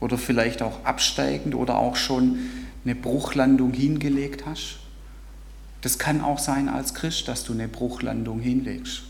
oder 0.01 0.19
vielleicht 0.19 0.63
auch 0.63 0.85
absteigend 0.85 1.55
oder 1.55 1.77
auch 1.77 1.97
schon 1.97 2.39
eine 2.85 2.95
Bruchlandung 2.95 3.73
hingelegt 3.73 4.45
hast. 4.47 4.79
Das 5.81 5.99
kann 5.99 6.21
auch 6.21 6.39
sein 6.39 6.69
als 6.69 6.95
Christ, 6.95 7.29
dass 7.29 7.45
du 7.45 7.53
eine 7.53 7.69
Bruchlandung 7.69 8.41
hinlegst. 8.41 9.03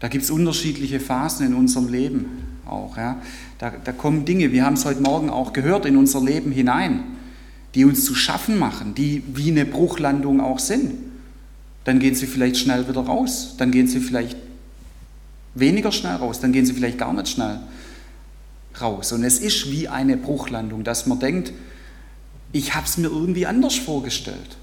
Da 0.00 0.08
gibt 0.08 0.24
es 0.24 0.30
unterschiedliche 0.30 0.98
Phasen 0.98 1.46
in 1.46 1.54
unserem 1.54 1.88
Leben 1.88 2.26
auch. 2.66 2.96
Ja. 2.96 3.22
Da, 3.58 3.70
da 3.70 3.92
kommen 3.92 4.24
Dinge, 4.24 4.50
wir 4.50 4.64
haben 4.64 4.74
es 4.74 4.84
heute 4.84 5.00
Morgen 5.00 5.30
auch 5.30 5.52
gehört, 5.52 5.86
in 5.86 5.96
unser 5.96 6.20
Leben 6.20 6.50
hinein, 6.50 7.04
die 7.74 7.84
uns 7.84 8.04
zu 8.04 8.14
schaffen 8.14 8.58
machen, 8.58 8.94
die 8.94 9.22
wie 9.34 9.50
eine 9.50 9.64
Bruchlandung 9.64 10.40
auch 10.40 10.58
sind. 10.58 11.11
Dann 11.84 11.98
gehen 11.98 12.14
sie 12.14 12.26
vielleicht 12.26 12.56
schnell 12.56 12.88
wieder 12.88 13.00
raus. 13.00 13.54
Dann 13.58 13.70
gehen 13.70 13.88
sie 13.88 14.00
vielleicht 14.00 14.36
weniger 15.54 15.92
schnell 15.92 16.16
raus. 16.16 16.40
Dann 16.40 16.52
gehen 16.52 16.66
sie 16.66 16.72
vielleicht 16.72 16.98
gar 16.98 17.12
nicht 17.12 17.28
schnell 17.28 17.60
raus. 18.80 19.12
Und 19.12 19.24
es 19.24 19.38
ist 19.38 19.70
wie 19.70 19.88
eine 19.88 20.16
Bruchlandung, 20.16 20.84
dass 20.84 21.06
man 21.06 21.18
denkt, 21.18 21.52
ich 22.52 22.74
habe 22.74 22.86
es 22.86 22.98
mir 22.98 23.08
irgendwie 23.08 23.46
anders 23.46 23.74
vorgestellt. 23.74 24.56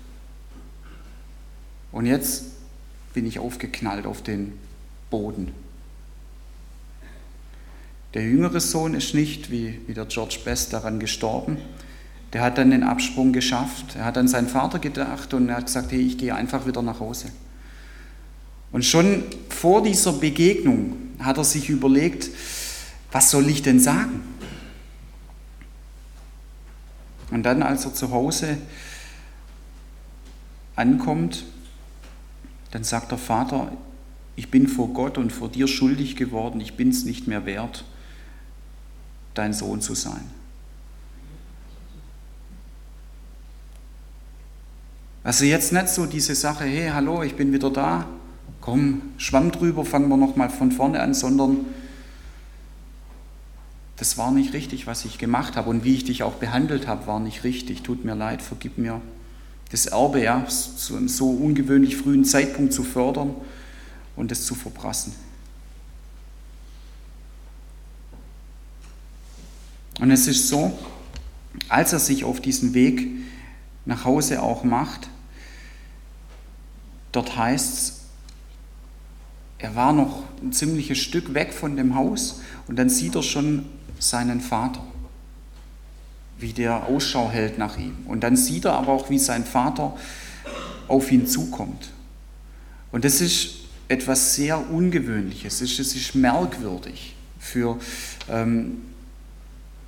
Und 1.91 2.05
jetzt 2.05 2.45
bin 3.13 3.25
ich 3.25 3.39
aufgeknallt 3.39 4.05
auf 4.05 4.21
den 4.21 4.53
Boden. 5.09 5.51
Der 8.13 8.23
jüngere 8.23 8.59
Sohn 8.59 8.93
ist 8.93 9.13
nicht, 9.13 9.51
wie, 9.51 9.79
wie 9.87 9.93
der 9.93 10.05
George 10.05 10.39
Best, 10.43 10.73
daran 10.73 10.99
gestorben, 10.99 11.57
der 12.33 12.41
hat 12.41 12.57
dann 12.57 12.71
den 12.71 12.83
Absprung 12.83 13.33
geschafft. 13.33 13.95
Er 13.95 14.05
hat 14.05 14.17
an 14.17 14.27
seinen 14.27 14.47
Vater 14.47 14.79
gedacht 14.79 15.33
und 15.33 15.49
er 15.49 15.57
hat 15.57 15.65
gesagt, 15.65 15.91
hey, 15.91 16.01
ich 16.01 16.17
gehe 16.17 16.35
einfach 16.35 16.67
wieder 16.67 16.81
nach 16.81 16.99
Hause. 16.99 17.31
Und 18.71 18.85
schon 18.85 19.23
vor 19.49 19.81
dieser 19.81 20.13
Begegnung 20.13 20.95
hat 21.19 21.37
er 21.37 21.43
sich 21.43 21.69
überlegt, 21.69 22.29
was 23.11 23.31
soll 23.31 23.49
ich 23.49 23.63
denn 23.63 23.79
sagen? 23.79 24.21
Und 27.31 27.43
dann, 27.43 27.63
als 27.63 27.85
er 27.85 27.93
zu 27.93 28.11
Hause 28.11 28.57
ankommt, 30.75 31.45
dann 32.71 32.83
sagt 32.83 33.11
der 33.11 33.17
Vater, 33.17 33.71
ich 34.35 34.51
bin 34.51 34.67
vor 34.67 34.89
Gott 34.89 35.17
und 35.17 35.31
vor 35.31 35.49
dir 35.49 35.67
schuldig 35.67 36.15
geworden, 36.15 36.61
ich 36.61 36.75
bin 36.75 36.89
es 36.89 37.03
nicht 37.03 37.27
mehr 37.27 37.45
wert, 37.45 37.83
dein 39.33 39.53
Sohn 39.53 39.81
zu 39.81 39.95
sein. 39.95 40.38
Also 45.29 45.45
jetzt 45.45 45.71
nicht 45.73 45.89
so 45.89 46.07
diese 46.07 46.33
Sache, 46.33 46.63
hey, 46.63 46.89
hallo, 46.91 47.21
ich 47.21 47.35
bin 47.35 47.53
wieder 47.53 47.69
da, 47.69 48.07
komm, 48.61 49.03
Schwamm 49.19 49.51
drüber, 49.51 49.85
fangen 49.85 50.09
wir 50.09 50.17
nochmal 50.17 50.49
von 50.49 50.71
vorne 50.71 50.99
an, 50.99 51.13
sondern 51.13 51.67
das 53.97 54.17
war 54.17 54.31
nicht 54.31 54.53
richtig, 54.53 54.87
was 54.87 55.05
ich 55.05 55.19
gemacht 55.19 55.55
habe 55.55 55.69
und 55.69 55.83
wie 55.83 55.93
ich 55.93 56.03
dich 56.03 56.23
auch 56.23 56.33
behandelt 56.33 56.87
habe, 56.87 57.05
war 57.05 57.19
nicht 57.19 57.43
richtig. 57.43 57.83
Tut 57.83 58.03
mir 58.05 58.15
leid, 58.15 58.41
vergib 58.41 58.79
mir 58.79 59.01
das 59.69 59.85
Erbe, 59.85 60.23
ja, 60.23 60.47
zu 60.47 60.95
einem 60.95 61.07
so 61.07 61.29
ungewöhnlich 61.29 61.95
frühen 61.95 62.25
Zeitpunkt 62.25 62.73
zu 62.73 62.83
fördern 62.83 63.35
und 64.15 64.31
es 64.31 64.47
zu 64.47 64.55
verprassen. 64.55 65.13
Und 69.99 70.09
es 70.09 70.25
ist 70.25 70.47
so, 70.47 70.75
als 71.67 71.93
er 71.93 71.99
sich 71.99 72.23
auf 72.23 72.41
diesen 72.41 72.73
Weg 72.73 73.07
nach 73.85 74.05
Hause 74.05 74.41
auch 74.41 74.63
macht, 74.63 75.07
dort 77.11 77.37
heißt 77.37 77.73
es, 77.77 77.99
er 79.57 79.75
war 79.75 79.91
noch 79.91 80.23
ein 80.41 80.53
ziemliches 80.53 80.97
Stück 80.97 81.33
weg 81.33 81.53
von 81.53 81.75
dem 81.75 81.95
Haus 81.95 82.41
und 82.67 82.77
dann 82.77 82.89
sieht 82.89 83.15
er 83.15 83.23
schon 83.23 83.65
seinen 83.99 84.39
Vater, 84.39 84.81
wie 86.37 86.53
der 86.53 86.87
Ausschau 86.87 87.29
hält 87.29 87.57
nach 87.57 87.77
ihm. 87.77 87.97
Und 88.05 88.21
dann 88.21 88.37
sieht 88.37 88.65
er 88.65 88.73
aber 88.73 88.93
auch, 88.93 89.09
wie 89.09 89.19
sein 89.19 89.43
Vater 89.43 89.97
auf 90.87 91.11
ihn 91.11 91.27
zukommt. 91.27 91.89
Und 92.91 93.03
das 93.03 93.19
ist 93.19 93.55
etwas 93.89 94.35
sehr 94.35 94.71
Ungewöhnliches, 94.71 95.61
es 95.61 95.79
ist, 95.79 95.95
ist 95.95 96.15
merkwürdig 96.15 97.15
für 97.39 97.77
ähm, 98.29 98.81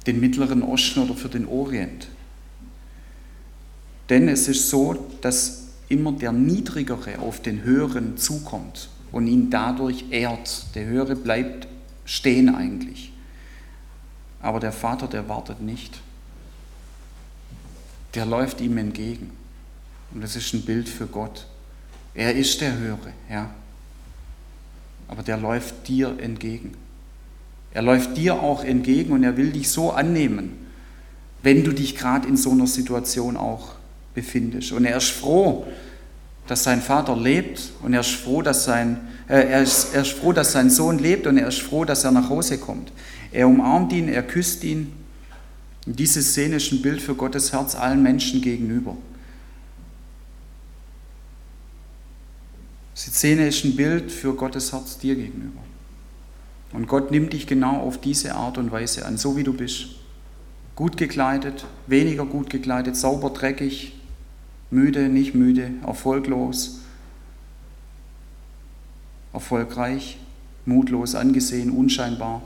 den 0.06 0.20
Mittleren 0.20 0.64
Osten 0.64 1.02
oder 1.02 1.16
für 1.16 1.30
den 1.30 1.48
Orient. 1.48 2.08
Denn 4.10 4.28
es 4.28 4.48
ist 4.48 4.70
so, 4.70 5.08
dass 5.22 5.61
immer 5.92 6.14
der 6.14 6.32
Niedrigere 6.32 7.20
auf 7.20 7.42
den 7.42 7.64
Höheren 7.64 8.18
zukommt 8.18 8.90
und 9.12 9.28
ihn 9.28 9.50
dadurch 9.50 10.06
ehrt. 10.12 10.66
Der 10.76 10.86
Höhere 10.86 11.16
bleibt 11.16 11.68
stehen 12.06 12.54
eigentlich. 12.54 13.12
Aber 14.42 14.60
der 14.60 14.72
Vater, 14.72 15.08
der 15.08 15.30
wartet 15.30 15.62
nicht. 15.62 16.02
Der 18.16 18.26
läuft 18.26 18.60
ihm 18.60 18.78
entgegen. 18.78 19.32
Und 20.14 20.22
das 20.22 20.36
ist 20.36 20.54
ein 20.54 20.64
Bild 20.64 20.90
für 20.90 21.08
Gott. 21.08 21.48
Er 22.14 22.36
ist 22.36 22.60
der 22.60 22.78
Höhere, 22.78 23.14
ja. 23.30 23.50
Aber 25.08 25.24
der 25.24 25.38
läuft 25.38 25.88
dir 25.88 26.18
entgegen. 26.20 26.74
Er 27.74 27.82
läuft 27.82 28.18
dir 28.18 28.42
auch 28.42 28.64
entgegen 28.64 29.14
und 29.14 29.24
er 29.24 29.38
will 29.38 29.52
dich 29.52 29.70
so 29.70 29.92
annehmen, 29.92 30.68
wenn 31.44 31.64
du 31.64 31.72
dich 31.72 31.96
gerade 31.96 32.28
in 32.28 32.36
so 32.36 32.52
einer 32.52 32.68
Situation 32.68 33.38
auch 33.38 33.76
befindest. 34.14 34.72
Und 34.72 34.86
er 34.86 34.98
ist 34.98 35.10
froh, 35.10 35.66
dass 36.48 36.64
sein 36.64 36.82
Vater 36.82 37.16
lebt 37.16 37.72
und 37.82 37.94
er 37.94 38.02
ist 38.02 38.12
froh, 38.12 38.42
dass 38.42 38.66
sein, 38.66 39.00
äh, 39.28 39.48
er, 39.48 39.62
ist, 39.62 39.94
er 39.94 40.02
ist 40.02 40.12
froh, 40.12 40.34
dass 40.34 40.52
sein 40.52 40.70
Sohn 40.70 41.00
lebt 41.00 41.28
und 41.28 41.38
er 41.38 41.48
ist 41.48 41.62
froh, 41.62 41.86
dass 41.86 42.04
er 42.04 42.12
nach 42.12 42.30
Hause 42.30 42.58
kommt. 42.58 42.92
Er 43.32 43.48
umarmt 43.48 43.94
ihn, 43.94 44.10
er 44.10 44.24
küsst 44.24 44.64
ihn. 44.64 44.92
Und 45.86 45.98
diese 45.98 46.22
Szene 46.22 46.58
ist 46.58 46.72
ein 46.72 46.82
Bild 46.82 47.02
für 47.02 47.16
Gottes 47.16 47.54
Herz 47.54 47.76
allen 47.76 48.04
Menschen 48.04 48.42
gegenüber. 48.42 48.98
Diese 52.96 53.12
Szene 53.12 53.48
ist 53.48 53.64
ein 53.64 53.76
Bild 53.76 54.12
für 54.12 54.34
Gottes 54.34 54.74
Herz 54.74 54.98
dir 54.98 55.16
gegenüber. 55.16 55.62
Und 56.74 56.88
Gott 56.88 57.12
nimmt 57.12 57.34
dich 57.34 57.48
genau 57.48 57.78
auf 57.78 58.00
diese 58.00 58.36
Art 58.36 58.58
und 58.58 58.72
Weise 58.72 59.06
an, 59.06 59.18
so 59.18 59.36
wie 59.36 59.44
du 59.44 59.54
bist. 59.54 59.88
Gut 60.76 60.98
gekleidet, 60.98 61.66
weniger 61.88 62.26
gut 62.26 62.50
gekleidet, 62.50 62.96
sauber, 62.96 63.30
dreckig, 63.30 63.94
müde, 64.72 65.10
nicht 65.10 65.36
müde, 65.36 65.72
erfolglos, 65.86 66.80
erfolgreich, 69.34 70.18
mutlos, 70.66 71.14
angesehen, 71.16 71.72
unscheinbar. 71.72 72.42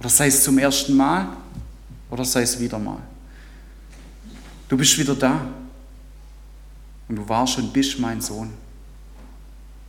Oder 0.00 0.08
sei 0.08 0.26
es 0.28 0.42
zum 0.42 0.58
ersten 0.58 0.96
Mal 0.96 1.28
oder 2.10 2.24
sei 2.24 2.42
es 2.42 2.58
wieder 2.58 2.78
mal. 2.78 3.00
Du 4.68 4.76
bist 4.76 4.98
wieder 4.98 5.14
da 5.14 5.46
und 7.08 7.16
du 7.16 7.28
warst 7.28 7.58
und 7.58 7.72
bist 7.72 7.98
mein 7.98 8.20
Sohn, 8.20 8.50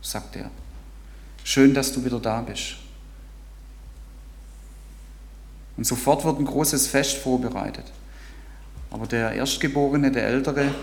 sagt 0.02 0.36
er. 0.36 0.50
Schön, 1.44 1.72
dass 1.72 1.92
du 1.92 2.04
wieder 2.04 2.20
da 2.20 2.40
bist. 2.42 2.76
Und 5.76 5.86
sofort 5.86 6.24
wird 6.24 6.38
ein 6.38 6.44
großes 6.44 6.86
Fest 6.86 7.16
vorbereitet. 7.16 7.86
Aber 8.90 9.06
der 9.06 9.32
Erstgeborene, 9.32 10.12
der 10.12 10.26
Ältere, 10.26 10.74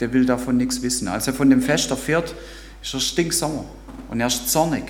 der 0.00 0.12
will 0.12 0.26
davon 0.26 0.56
nichts 0.56 0.82
wissen. 0.82 1.08
Als 1.08 1.26
er 1.26 1.34
von 1.34 1.50
dem 1.50 1.62
Fest 1.62 1.90
erfährt, 1.90 2.34
ist 2.82 2.94
er 2.94 3.00
stinksauer 3.00 3.64
und 4.10 4.20
er 4.20 4.28
ist 4.28 4.50
zornig. 4.50 4.84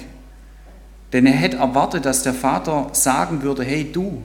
Denn 1.13 1.27
er 1.27 1.33
hätte 1.33 1.57
erwartet, 1.57 2.05
dass 2.05 2.23
der 2.23 2.35
Vater 2.35 2.91
sagen 2.93 3.43
würde, 3.43 3.65
hey 3.65 3.91
du, 3.91 4.23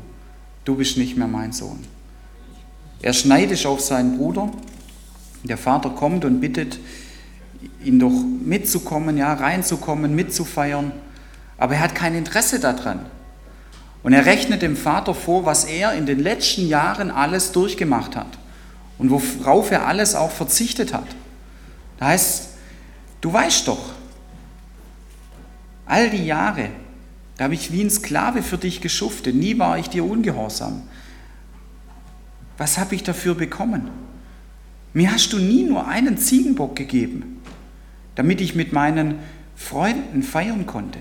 du 0.65 0.76
bist 0.76 0.98
nicht 0.98 1.17
mehr 1.17 1.28
mein 1.28 1.54
Sohn. 1.54 1.80
Er 3.02 3.13
schneidet 3.13 3.65
auf 3.65 3.82
seinen 3.82 4.17
Bruder. 4.17 4.50
Der 5.43 5.58
Vater 5.58 5.89
kommt 5.89 6.26
und 6.26 6.39
bittet 6.39 6.80
ihn 7.84 8.00
doch 8.00 8.12
mitzukommen, 8.12 9.17
ja, 9.17 9.34
reinzukommen, 9.34 10.15
mitzufeiern. 10.15 10.91
Aber 11.58 11.76
er 11.76 11.82
hat 11.82 11.96
kein 11.96 12.15
Interesse 12.15 12.60
daran. 12.60 13.06
Und 14.04 14.12
er 14.12 14.26
rechnet 14.26 14.62
dem 14.62 14.76
Vater 14.76 15.13
vor, 15.13 15.46
was 15.46 15.63
er 15.63 15.93
in 15.93 16.06
den 16.06 16.19
letzten 16.19 16.67
Jahren 16.67 17.12
alles 17.12 17.54
durchgemacht 17.54 18.17
hat 18.17 18.38
und 19.03 19.11
worauf 19.11 19.69
er 19.69 19.85
alles 19.85 20.15
auch 20.15 20.31
verzichtet 20.31 20.93
hat. 20.93 21.07
Da 21.97 22.05
heißt, 22.07 22.51
du 23.19 23.33
weißt 23.33 23.67
doch, 23.67 23.91
all 25.85 26.09
die 26.09 26.25
Jahre, 26.25 26.69
da 27.35 27.43
habe 27.43 27.53
ich 27.53 27.73
wie 27.73 27.83
ein 27.83 27.89
Sklave 27.89 28.41
für 28.41 28.57
dich 28.57 28.79
geschuftet, 28.79 29.35
nie 29.35 29.59
war 29.59 29.77
ich 29.77 29.89
dir 29.89 30.05
ungehorsam. 30.05 30.83
Was 32.57 32.77
habe 32.77 32.95
ich 32.95 33.03
dafür 33.03 33.35
bekommen? 33.35 33.89
Mir 34.93 35.11
hast 35.11 35.33
du 35.33 35.37
nie 35.37 35.63
nur 35.63 35.85
einen 35.85 36.17
Ziegenbock 36.17 36.77
gegeben, 36.77 37.41
damit 38.15 38.39
ich 38.39 38.55
mit 38.55 38.71
meinen 38.71 39.19
Freunden 39.57 40.23
feiern 40.23 40.65
konnte. 40.65 40.99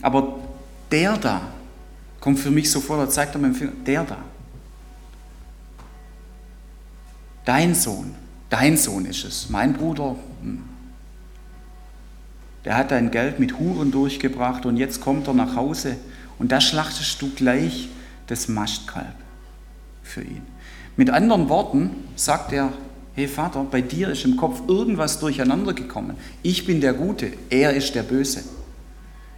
Aber 0.00 0.38
der 0.90 1.18
da 1.18 1.42
kommt 2.18 2.38
für 2.38 2.50
mich 2.50 2.70
so 2.70 2.80
vor, 2.80 2.96
da 2.96 3.10
zeigt 3.10 3.34
er 3.34 3.42
mir 3.42 3.52
der 3.84 4.04
da. 4.04 4.29
Dein 7.50 7.74
Sohn, 7.74 8.14
dein 8.48 8.76
Sohn 8.76 9.06
ist 9.06 9.24
es. 9.24 9.50
Mein 9.50 9.72
Bruder, 9.72 10.14
hm. 10.40 10.60
der 12.64 12.76
hat 12.76 12.92
dein 12.92 13.10
Geld 13.10 13.40
mit 13.40 13.58
Huren 13.58 13.90
durchgebracht 13.90 14.66
und 14.66 14.76
jetzt 14.76 15.00
kommt 15.00 15.26
er 15.26 15.34
nach 15.34 15.56
Hause 15.56 15.96
und 16.38 16.52
da 16.52 16.60
schlachtest 16.60 17.20
du 17.20 17.30
gleich 17.30 17.88
das 18.28 18.46
Mastkalb 18.46 19.16
für 20.04 20.22
ihn. 20.22 20.42
Mit 20.96 21.10
anderen 21.10 21.48
Worten 21.48 21.90
sagt 22.14 22.52
er, 22.52 22.72
hey 23.14 23.26
Vater, 23.26 23.66
bei 23.68 23.80
dir 23.80 24.10
ist 24.10 24.24
im 24.24 24.36
Kopf 24.36 24.62
irgendwas 24.68 25.18
durcheinander 25.18 25.72
gekommen. 25.72 26.16
Ich 26.44 26.64
bin 26.66 26.80
der 26.80 26.92
Gute, 26.92 27.32
er 27.50 27.72
ist 27.74 27.96
der 27.96 28.04
Böse. 28.04 28.44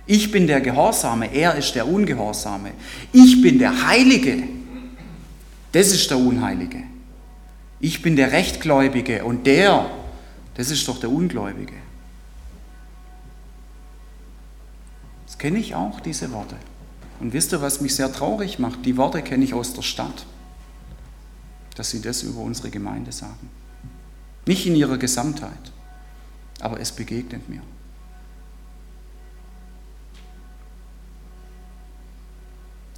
Ich 0.05 0.31
bin 0.31 0.46
der 0.46 0.61
Gehorsame, 0.61 1.33
er 1.33 1.55
ist 1.55 1.75
der 1.75 1.88
Ungehorsame. 1.88 2.72
Ich 3.14 3.40
bin 3.40 3.59
der 3.59 3.87
Heilige, 3.87 4.42
das 5.72 5.92
ist 5.92 6.11
der 6.11 6.18
Unheilige. 6.18 6.91
Ich 7.83 8.01
bin 8.01 8.14
der 8.14 8.31
Rechtgläubige 8.31 9.25
und 9.25 9.45
der, 9.45 9.90
das 10.55 10.71
ist 10.71 10.87
doch 10.87 11.01
der 11.01 11.11
Ungläubige. 11.11 11.75
Das 15.27 15.37
kenne 15.37 15.59
ich 15.59 15.75
auch, 15.75 15.99
diese 15.99 16.31
Worte. 16.31 16.55
Und 17.18 17.33
wisst 17.33 17.53
ihr, 17.53 17.61
was 17.61 17.81
mich 17.81 17.97
sehr 17.97 18.12
traurig 18.12 18.61
macht? 18.61 18.87
Die 18.87 18.97
Worte 18.97 19.21
kenne 19.21 19.45
ich 19.45 19.53
aus 19.53 19.75
der 19.75 19.83
Stadt, 19.83 20.27
dass 21.75 21.90
sie 21.90 22.01
das 22.01 22.23
über 22.23 22.40
unsere 22.40 22.71
Gemeinde 22.71 23.11
sagen. 23.11 23.51
Nicht 24.47 24.64
in 24.64 24.77
ihrer 24.77 24.97
Gesamtheit, 24.97 25.73
aber 26.61 26.79
es 26.79 26.92
begegnet 26.92 27.49
mir. 27.49 27.62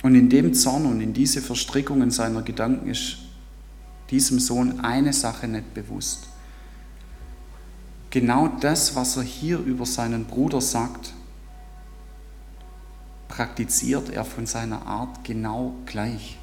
Und 0.02 0.14
in 0.14 0.28
dem 0.28 0.52
Zorn 0.52 0.84
und 0.84 1.00
in 1.00 1.14
diese 1.14 1.40
Verstrickungen 1.40 2.10
seiner 2.10 2.42
Gedanken 2.42 2.90
ist 2.90 3.24
diesem 4.10 4.38
Sohn 4.38 4.80
eine 4.80 5.12
Sache 5.12 5.48
nicht 5.48 5.74
bewusst. 5.74 6.28
Genau 8.10 8.48
das, 8.48 8.94
was 8.94 9.16
er 9.16 9.22
hier 9.22 9.58
über 9.58 9.86
seinen 9.86 10.24
Bruder 10.24 10.60
sagt, 10.60 11.12
praktiziert 13.28 14.10
er 14.10 14.24
von 14.24 14.46
seiner 14.46 14.86
Art 14.86 15.24
genau 15.24 15.74
gleich. 15.86 16.38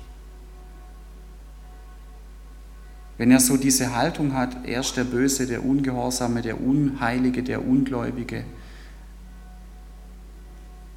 Wenn 3.17 3.31
er 3.31 3.39
so 3.39 3.55
diese 3.55 3.95
Haltung 3.95 4.33
hat, 4.33 4.65
er 4.65 4.81
ist 4.81 4.97
der 4.97 5.03
Böse, 5.03 5.45
der 5.47 5.63
Ungehorsame, 5.63 6.41
der 6.41 6.59
Unheilige, 6.59 7.43
der 7.43 7.65
Ungläubige, 7.65 8.43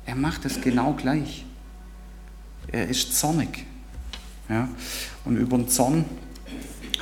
er 0.07 0.15
macht 0.17 0.45
es 0.45 0.61
genau 0.61 0.95
gleich. 0.95 1.45
Er 2.73 2.89
ist 2.89 3.17
zornig. 3.19 3.67
Ja? 4.49 4.69
Und 5.25 5.37
über 5.37 5.57
den 5.57 5.69
Zorn 5.69 6.05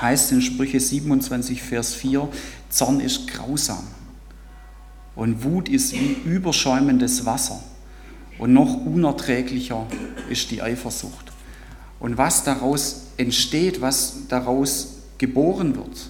heißt 0.01 0.33
in 0.33 0.43
Sprüche 0.43 0.81
27, 0.81 1.63
Vers 1.63 1.95
4, 1.95 2.29
Zorn 2.69 3.01
ist 3.01 3.29
grausam. 3.29 3.87
Und 5.15 5.45
Wut 5.45 5.69
ist 5.69 5.93
wie 5.93 6.17
überschäumendes 6.25 7.27
Wasser. 7.27 7.63
Und 8.39 8.53
noch 8.53 8.75
unerträglicher 8.87 9.87
ist 10.31 10.51
die 10.51 10.63
Eifersucht. 10.63 11.33
Und 12.01 12.19
was 12.19 12.45
daraus 12.45 13.09
entsteht, 13.17 13.81
was 13.81 14.27
daraus 14.29 15.03
geboren 15.19 15.77
wird, 15.77 16.09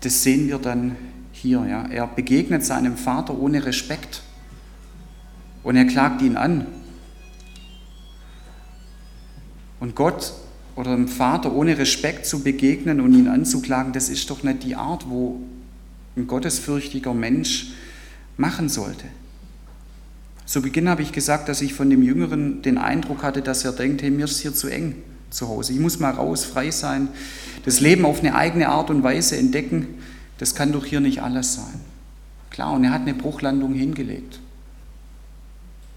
das 0.00 0.22
sehen 0.22 0.48
wir 0.48 0.58
dann 0.58 0.96
hier. 1.32 1.64
Ja. 1.68 1.86
Er 1.86 2.06
begegnet 2.06 2.64
seinem 2.64 2.96
Vater 2.96 3.38
ohne 3.38 3.64
Respekt 3.64 4.22
und 5.62 5.76
er 5.76 5.84
klagt 5.84 6.22
ihn 6.22 6.36
an. 6.36 6.66
Und 9.80 9.96
Gott 9.96 10.32
oder 10.76 10.94
dem 10.94 11.08
Vater 11.08 11.54
ohne 11.54 11.78
Respekt 11.78 12.26
zu 12.26 12.42
begegnen 12.42 13.00
und 13.00 13.14
ihn 13.14 13.28
anzuklagen, 13.28 13.92
das 13.92 14.08
ist 14.08 14.30
doch 14.30 14.42
nicht 14.42 14.64
die 14.64 14.74
Art, 14.74 15.08
wo 15.08 15.40
ein 16.16 16.26
gottesfürchtiger 16.26 17.14
Mensch 17.14 17.72
machen 18.36 18.68
sollte. 18.68 19.04
Zu 20.46 20.60
Beginn 20.60 20.88
habe 20.88 21.02
ich 21.02 21.12
gesagt, 21.12 21.48
dass 21.48 21.62
ich 21.62 21.74
von 21.74 21.88
dem 21.88 22.02
Jüngeren 22.02 22.62
den 22.62 22.78
Eindruck 22.78 23.22
hatte, 23.22 23.42
dass 23.42 23.64
er 23.64 23.72
denkt, 23.72 24.02
hey, 24.02 24.10
mir 24.10 24.24
ist 24.24 24.40
hier 24.40 24.52
zu 24.52 24.68
eng 24.68 24.96
zu 25.30 25.48
Hause. 25.48 25.72
Ich 25.72 25.78
muss 25.78 25.98
mal 25.98 26.10
raus, 26.10 26.44
frei 26.44 26.70
sein, 26.70 27.08
das 27.64 27.80
Leben 27.80 28.04
auf 28.04 28.20
eine 28.20 28.34
eigene 28.34 28.68
Art 28.68 28.90
und 28.90 29.02
Weise 29.02 29.36
entdecken. 29.36 29.86
Das 30.38 30.54
kann 30.54 30.72
doch 30.72 30.84
hier 30.84 31.00
nicht 31.00 31.22
alles 31.22 31.54
sein. 31.54 31.80
Klar, 32.50 32.72
und 32.74 32.84
er 32.84 32.90
hat 32.90 33.02
eine 33.02 33.14
Bruchlandung 33.14 33.72
hingelegt. 33.72 34.40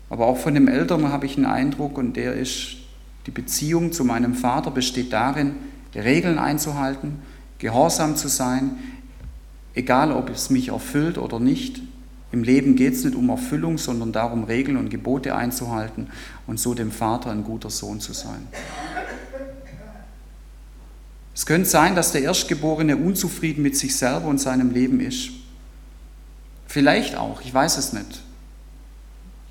Aber 0.09 0.27
auch 0.27 0.37
von 0.37 0.53
dem 0.53 0.67
Eltern 0.67 1.09
habe 1.09 1.25
ich 1.25 1.35
einen 1.35 1.47
Eindruck, 1.47 1.97
und 1.97 2.15
der 2.15 2.33
ist, 2.33 2.77
die 3.25 3.31
Beziehung 3.31 3.91
zu 3.91 4.05
meinem 4.05 4.35
Vater 4.35 4.71
besteht 4.71 5.11
darin, 5.13 5.55
Regeln 5.95 6.37
einzuhalten, 6.37 7.19
gehorsam 7.57 8.15
zu 8.15 8.27
sein, 8.27 8.77
egal 9.73 10.11
ob 10.11 10.29
es 10.29 10.49
mich 10.49 10.69
erfüllt 10.69 11.17
oder 11.17 11.39
nicht. 11.39 11.81
Im 12.31 12.43
Leben 12.43 12.75
geht 12.75 12.93
es 12.93 13.03
nicht 13.03 13.15
um 13.15 13.29
Erfüllung, 13.29 13.77
sondern 13.77 14.11
darum, 14.11 14.43
Regeln 14.43 14.77
und 14.77 14.89
Gebote 14.89 15.35
einzuhalten 15.35 16.07
und 16.47 16.59
so 16.59 16.73
dem 16.73 16.91
Vater 16.91 17.31
ein 17.31 17.43
guter 17.43 17.69
Sohn 17.69 17.99
zu 17.99 18.13
sein. 18.13 18.47
Es 21.33 21.45
könnte 21.45 21.67
sein, 21.67 21.95
dass 21.95 22.11
der 22.11 22.21
Erstgeborene 22.21 22.95
unzufrieden 22.95 23.61
mit 23.61 23.77
sich 23.77 23.95
selber 23.95 24.27
und 24.27 24.39
seinem 24.39 24.71
Leben 24.71 24.99
ist. 24.99 25.31
Vielleicht 26.67 27.15
auch, 27.15 27.41
ich 27.41 27.53
weiß 27.53 27.77
es 27.77 27.93
nicht. 27.93 28.21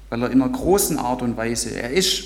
Weil 0.09 0.23
er 0.23 0.31
in 0.31 0.43
einer 0.43 0.51
großen 0.51 0.99
Art 0.99 1.23
und 1.23 1.37
Weise, 1.37 1.71
er 1.71 1.91
ist 1.91 2.25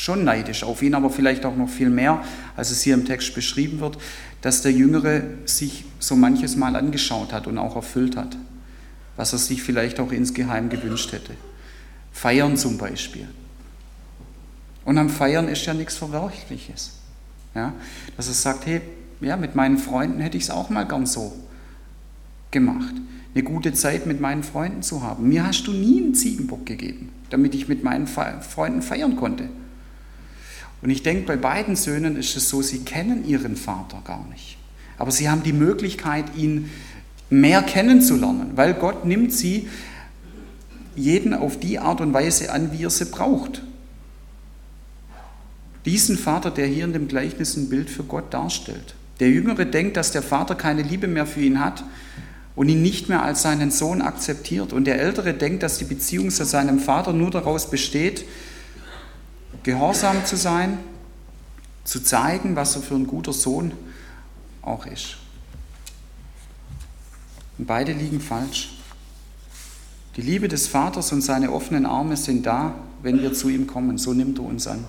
schon 0.00 0.24
neidisch 0.24 0.64
auf 0.64 0.80
ihn, 0.80 0.94
aber 0.94 1.10
vielleicht 1.10 1.44
auch 1.44 1.54
noch 1.54 1.68
viel 1.68 1.90
mehr, 1.90 2.24
als 2.56 2.70
es 2.70 2.80
hier 2.80 2.94
im 2.94 3.04
Text 3.04 3.34
beschrieben 3.34 3.80
wird, 3.80 3.98
dass 4.40 4.62
der 4.62 4.72
Jüngere 4.72 5.24
sich 5.44 5.84
so 5.98 6.16
manches 6.16 6.56
Mal 6.56 6.74
angeschaut 6.74 7.34
hat 7.34 7.46
und 7.46 7.58
auch 7.58 7.76
erfüllt 7.76 8.16
hat, 8.16 8.34
was 9.16 9.34
er 9.34 9.38
sich 9.38 9.62
vielleicht 9.62 10.00
auch 10.00 10.10
insgeheim 10.10 10.70
gewünscht 10.70 11.12
hätte. 11.12 11.34
Feiern 12.12 12.56
zum 12.56 12.78
Beispiel. 12.78 13.28
Und 14.86 14.96
am 14.96 15.10
Feiern 15.10 15.48
ist 15.48 15.66
ja 15.66 15.74
nichts 15.74 15.98
Verwerfliches. 15.98 16.92
Ja? 17.54 17.74
Dass 18.16 18.28
er 18.28 18.34
sagt, 18.34 18.64
hey, 18.64 18.80
ja, 19.20 19.36
mit 19.36 19.54
meinen 19.54 19.76
Freunden 19.76 20.20
hätte 20.20 20.38
ich 20.38 20.44
es 20.44 20.50
auch 20.50 20.70
mal 20.70 20.84
gern 20.84 21.04
so 21.04 21.30
gemacht. 22.50 22.94
Eine 23.34 23.44
gute 23.44 23.74
Zeit 23.74 24.06
mit 24.06 24.18
meinen 24.18 24.44
Freunden 24.44 24.82
zu 24.82 25.02
haben. 25.02 25.28
Mir 25.28 25.46
hast 25.46 25.66
du 25.66 25.74
nie 25.74 26.00
einen 26.00 26.14
Ziegenbock 26.14 26.64
gegeben, 26.64 27.10
damit 27.28 27.54
ich 27.54 27.68
mit 27.68 27.84
meinen 27.84 28.06
Freunden 28.06 28.80
feiern 28.80 29.16
konnte. 29.16 29.50
Und 30.82 30.90
ich 30.90 31.02
denke, 31.02 31.26
bei 31.26 31.36
beiden 31.36 31.76
Söhnen 31.76 32.16
ist 32.16 32.36
es 32.36 32.48
so, 32.48 32.62
sie 32.62 32.80
kennen 32.80 33.26
ihren 33.26 33.56
Vater 33.56 34.00
gar 34.04 34.26
nicht. 34.28 34.56
Aber 34.98 35.10
sie 35.10 35.28
haben 35.28 35.42
die 35.42 35.52
Möglichkeit, 35.52 36.36
ihn 36.36 36.70
mehr 37.28 37.62
kennenzulernen, 37.62 38.52
weil 38.56 38.74
Gott 38.74 39.04
nimmt 39.04 39.32
sie 39.32 39.68
jeden 40.96 41.34
auf 41.34 41.58
die 41.58 41.78
Art 41.78 42.00
und 42.00 42.12
Weise 42.12 42.52
an, 42.52 42.72
wie 42.72 42.84
er 42.84 42.90
sie 42.90 43.06
braucht. 43.06 43.62
Diesen 45.86 46.18
Vater, 46.18 46.50
der 46.50 46.66
hier 46.66 46.84
in 46.84 46.92
dem 46.92 47.08
Gleichnis 47.08 47.56
ein 47.56 47.68
Bild 47.68 47.88
für 47.88 48.02
Gott 48.02 48.34
darstellt. 48.34 48.94
Der 49.20 49.30
Jüngere 49.30 49.64
denkt, 49.64 49.96
dass 49.96 50.12
der 50.12 50.22
Vater 50.22 50.54
keine 50.54 50.82
Liebe 50.82 51.06
mehr 51.06 51.26
für 51.26 51.40
ihn 51.40 51.60
hat 51.60 51.84
und 52.56 52.68
ihn 52.68 52.82
nicht 52.82 53.08
mehr 53.08 53.22
als 53.22 53.42
seinen 53.42 53.70
Sohn 53.70 54.02
akzeptiert. 54.02 54.72
Und 54.72 54.84
der 54.84 55.00
Ältere 55.00 55.32
denkt, 55.32 55.62
dass 55.62 55.78
die 55.78 55.84
Beziehung 55.84 56.30
zu 56.30 56.44
seinem 56.44 56.78
Vater 56.78 57.12
nur 57.12 57.30
daraus 57.30 57.70
besteht, 57.70 58.24
gehorsam 59.62 60.24
zu 60.24 60.36
sein, 60.36 60.78
zu 61.84 62.02
zeigen, 62.02 62.56
was 62.56 62.76
er 62.76 62.82
für 62.82 62.94
ein 62.94 63.06
guter 63.06 63.32
Sohn 63.32 63.72
auch 64.62 64.86
ist. 64.86 65.16
Und 67.58 67.66
beide 67.66 67.92
liegen 67.92 68.20
falsch. 68.20 68.70
Die 70.16 70.22
Liebe 70.22 70.48
des 70.48 70.66
Vaters 70.66 71.12
und 71.12 71.22
seine 71.22 71.52
offenen 71.52 71.86
Arme 71.86 72.16
sind 72.16 72.44
da, 72.46 72.74
wenn 73.02 73.22
wir 73.22 73.32
zu 73.32 73.48
ihm 73.48 73.66
kommen. 73.66 73.98
So 73.98 74.12
nimmt 74.12 74.38
er 74.38 74.44
uns 74.44 74.66
an. 74.66 74.84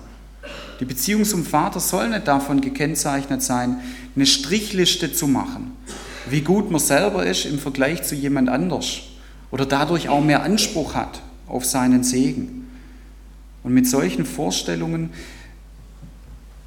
Die 0.80 0.84
Beziehung 0.84 1.24
zum 1.24 1.44
Vater 1.44 1.80
soll 1.80 2.08
nicht 2.08 2.26
davon 2.26 2.60
gekennzeichnet 2.60 3.42
sein, 3.42 3.78
eine 4.16 4.26
Strichliste 4.26 5.12
zu 5.12 5.28
machen, 5.28 5.76
wie 6.28 6.40
gut 6.40 6.70
man 6.70 6.80
selber 6.80 7.24
ist 7.24 7.44
im 7.44 7.58
Vergleich 7.58 8.02
zu 8.02 8.14
jemand 8.14 8.48
anders 8.48 9.02
oder 9.50 9.64
dadurch 9.64 10.08
auch 10.08 10.22
mehr 10.22 10.42
Anspruch 10.42 10.94
hat 10.94 11.22
auf 11.46 11.64
seinen 11.64 12.02
Segen. 12.02 12.61
Und 13.72 13.76
mit 13.76 13.88
solchen 13.88 14.26
Vorstellungen, 14.26 15.08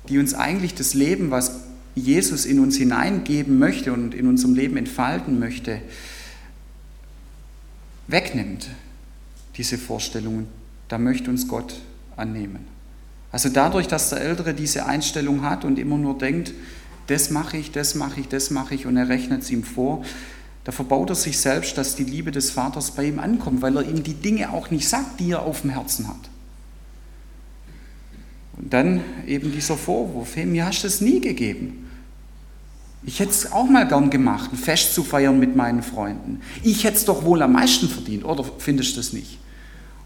die 0.10 0.18
uns 0.18 0.34
eigentlich 0.34 0.74
das 0.74 0.96
Leben, 0.96 1.30
was 1.30 1.60
Jesus 1.94 2.48
in 2.48 2.60
uns 2.60 2.78
hineingeben 2.78 3.60
möchte 3.60 3.94
und 3.94 4.15
in 4.15 4.26
unserem 4.26 4.56
Leben 4.56 4.76
entfalten 4.76 5.38
möchte, 5.38 5.82
wegnimmt, 8.08 8.70
diese 9.56 9.78
Vorstellungen, 9.78 10.48
da 10.88 10.98
möchte 10.98 11.30
uns 11.30 11.48
Gott 11.48 11.76
annehmen. 12.18 12.65
Also 13.32 13.50
dadurch, 13.50 13.88
dass 13.88 14.10
der 14.10 14.22
Ältere 14.22 14.56
diese 14.56 14.88
Einstellung 14.88 15.44
hat 15.44 15.63
und 15.63 15.78
immer 15.78 16.00
nur 16.00 16.18
denkt, 16.18 16.54
das 17.06 17.30
mache 17.30 17.58
ich, 17.58 17.72
das 17.72 17.94
mache 17.94 18.22
ich, 18.22 18.30
das 18.30 18.50
mache 18.50 18.74
ich 18.74 18.88
und 18.88 18.98
er 18.98 19.10
rechnet 19.10 19.44
es 19.44 19.52
ihm 19.52 19.63
vor, 19.63 20.04
da 20.63 20.72
verbaut 20.72 21.12
er 21.12 21.15
sich 21.15 21.38
selbst, 21.38 21.78
dass 21.78 21.96
die 21.96 22.04
Liebe 22.04 22.32
des 22.32 22.50
Vaters 22.50 22.89
bei 22.89 23.06
ihm 23.06 23.20
ankommt, 23.20 23.62
weil 23.62 23.78
er 23.78 23.84
ihm 23.84 24.02
die 24.02 24.15
Dinge 24.15 24.52
auch 24.52 24.72
nicht 24.72 24.89
sagt, 24.89 25.20
die 25.20 25.30
er 25.30 25.44
auf 25.44 25.62
dem 25.62 25.70
Herzen 25.70 26.08
hat. 26.08 26.32
Und 28.58 28.74
dann 28.74 29.02
eben 29.28 29.52
dieser 29.52 29.78
Vorwurf, 29.78 30.36
hey, 30.36 30.46
mir 30.46 30.65
hast 30.65 30.84
du 30.84 30.88
es 30.88 31.02
nie 31.02 31.20
gegeben. 31.20 31.89
Ich 33.04 33.20
hätte 33.20 33.32
es 33.32 33.52
auch 33.52 33.65
mal 33.65 33.88
gern 33.88 34.10
gemacht, 34.10 34.52
ein 34.52 34.58
Fest 34.58 34.96
zu 34.96 35.04
feiern 35.04 35.39
mit 35.39 35.56
meinen 35.56 35.84
Freunden. 35.84 36.41
Ich 36.63 36.84
hätte 36.84 36.98
es 36.98 37.06
doch 37.06 37.24
wohl 37.24 37.41
am 37.41 37.54
meisten 37.54 37.88
verdient, 37.88 38.26
oder 38.26 38.44
findest 38.58 38.94
du 38.94 38.98
das 38.98 39.13
nicht? 39.13 39.38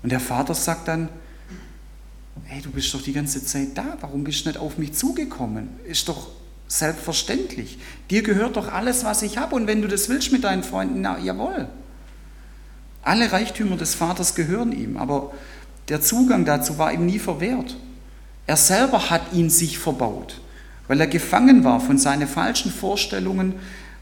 Und 0.03 0.11
der 0.11 0.19
Vater 0.19 0.53
sagt 0.53 0.87
dann, 0.87 1.09
hey, 2.45 2.61
du 2.61 2.71
bist 2.71 2.93
doch 2.93 3.01
die 3.01 3.13
ganze 3.13 3.43
Zeit 3.45 3.69
da, 3.77 3.97
warum 4.01 4.23
bist 4.23 4.45
du 4.45 4.49
nicht 4.49 4.59
auf 4.59 4.77
mich 4.77 4.93
zugekommen? 4.93 5.69
Ist 5.85 6.09
doch 6.09 6.29
selbstverständlich. 6.67 7.77
Dir 8.09 8.21
gehört 8.21 8.57
doch 8.57 8.71
alles, 8.71 9.03
was 9.03 9.21
ich 9.21 9.37
habe 9.37 9.55
und 9.55 9.67
wenn 9.67 9.81
du 9.81 9.87
das 9.87 10.09
willst 10.09 10.31
mit 10.31 10.43
deinen 10.43 10.63
Freunden, 10.63 11.01
na 11.01 11.17
jawohl. 11.19 11.69
Alle 13.01 13.31
Reichtümer 13.31 13.77
des 13.77 13.95
Vaters 13.95 14.35
gehören 14.35 14.71
ihm, 14.71 14.97
aber 14.97 15.31
der 15.87 16.01
Zugang 16.01 16.45
dazu 16.45 16.77
war 16.77 16.91
ihm 16.91 17.05
nie 17.05 17.19
verwehrt. 17.19 17.77
Er 18.49 18.57
selber 18.57 19.11
hat 19.11 19.31
ihn 19.31 19.51
sich 19.51 19.77
verbaut, 19.77 20.41
weil 20.87 20.99
er 20.99 21.05
gefangen 21.05 21.63
war 21.63 21.79
von 21.79 21.99
seinen 21.99 22.27
falschen 22.27 22.71
Vorstellungen 22.71 23.53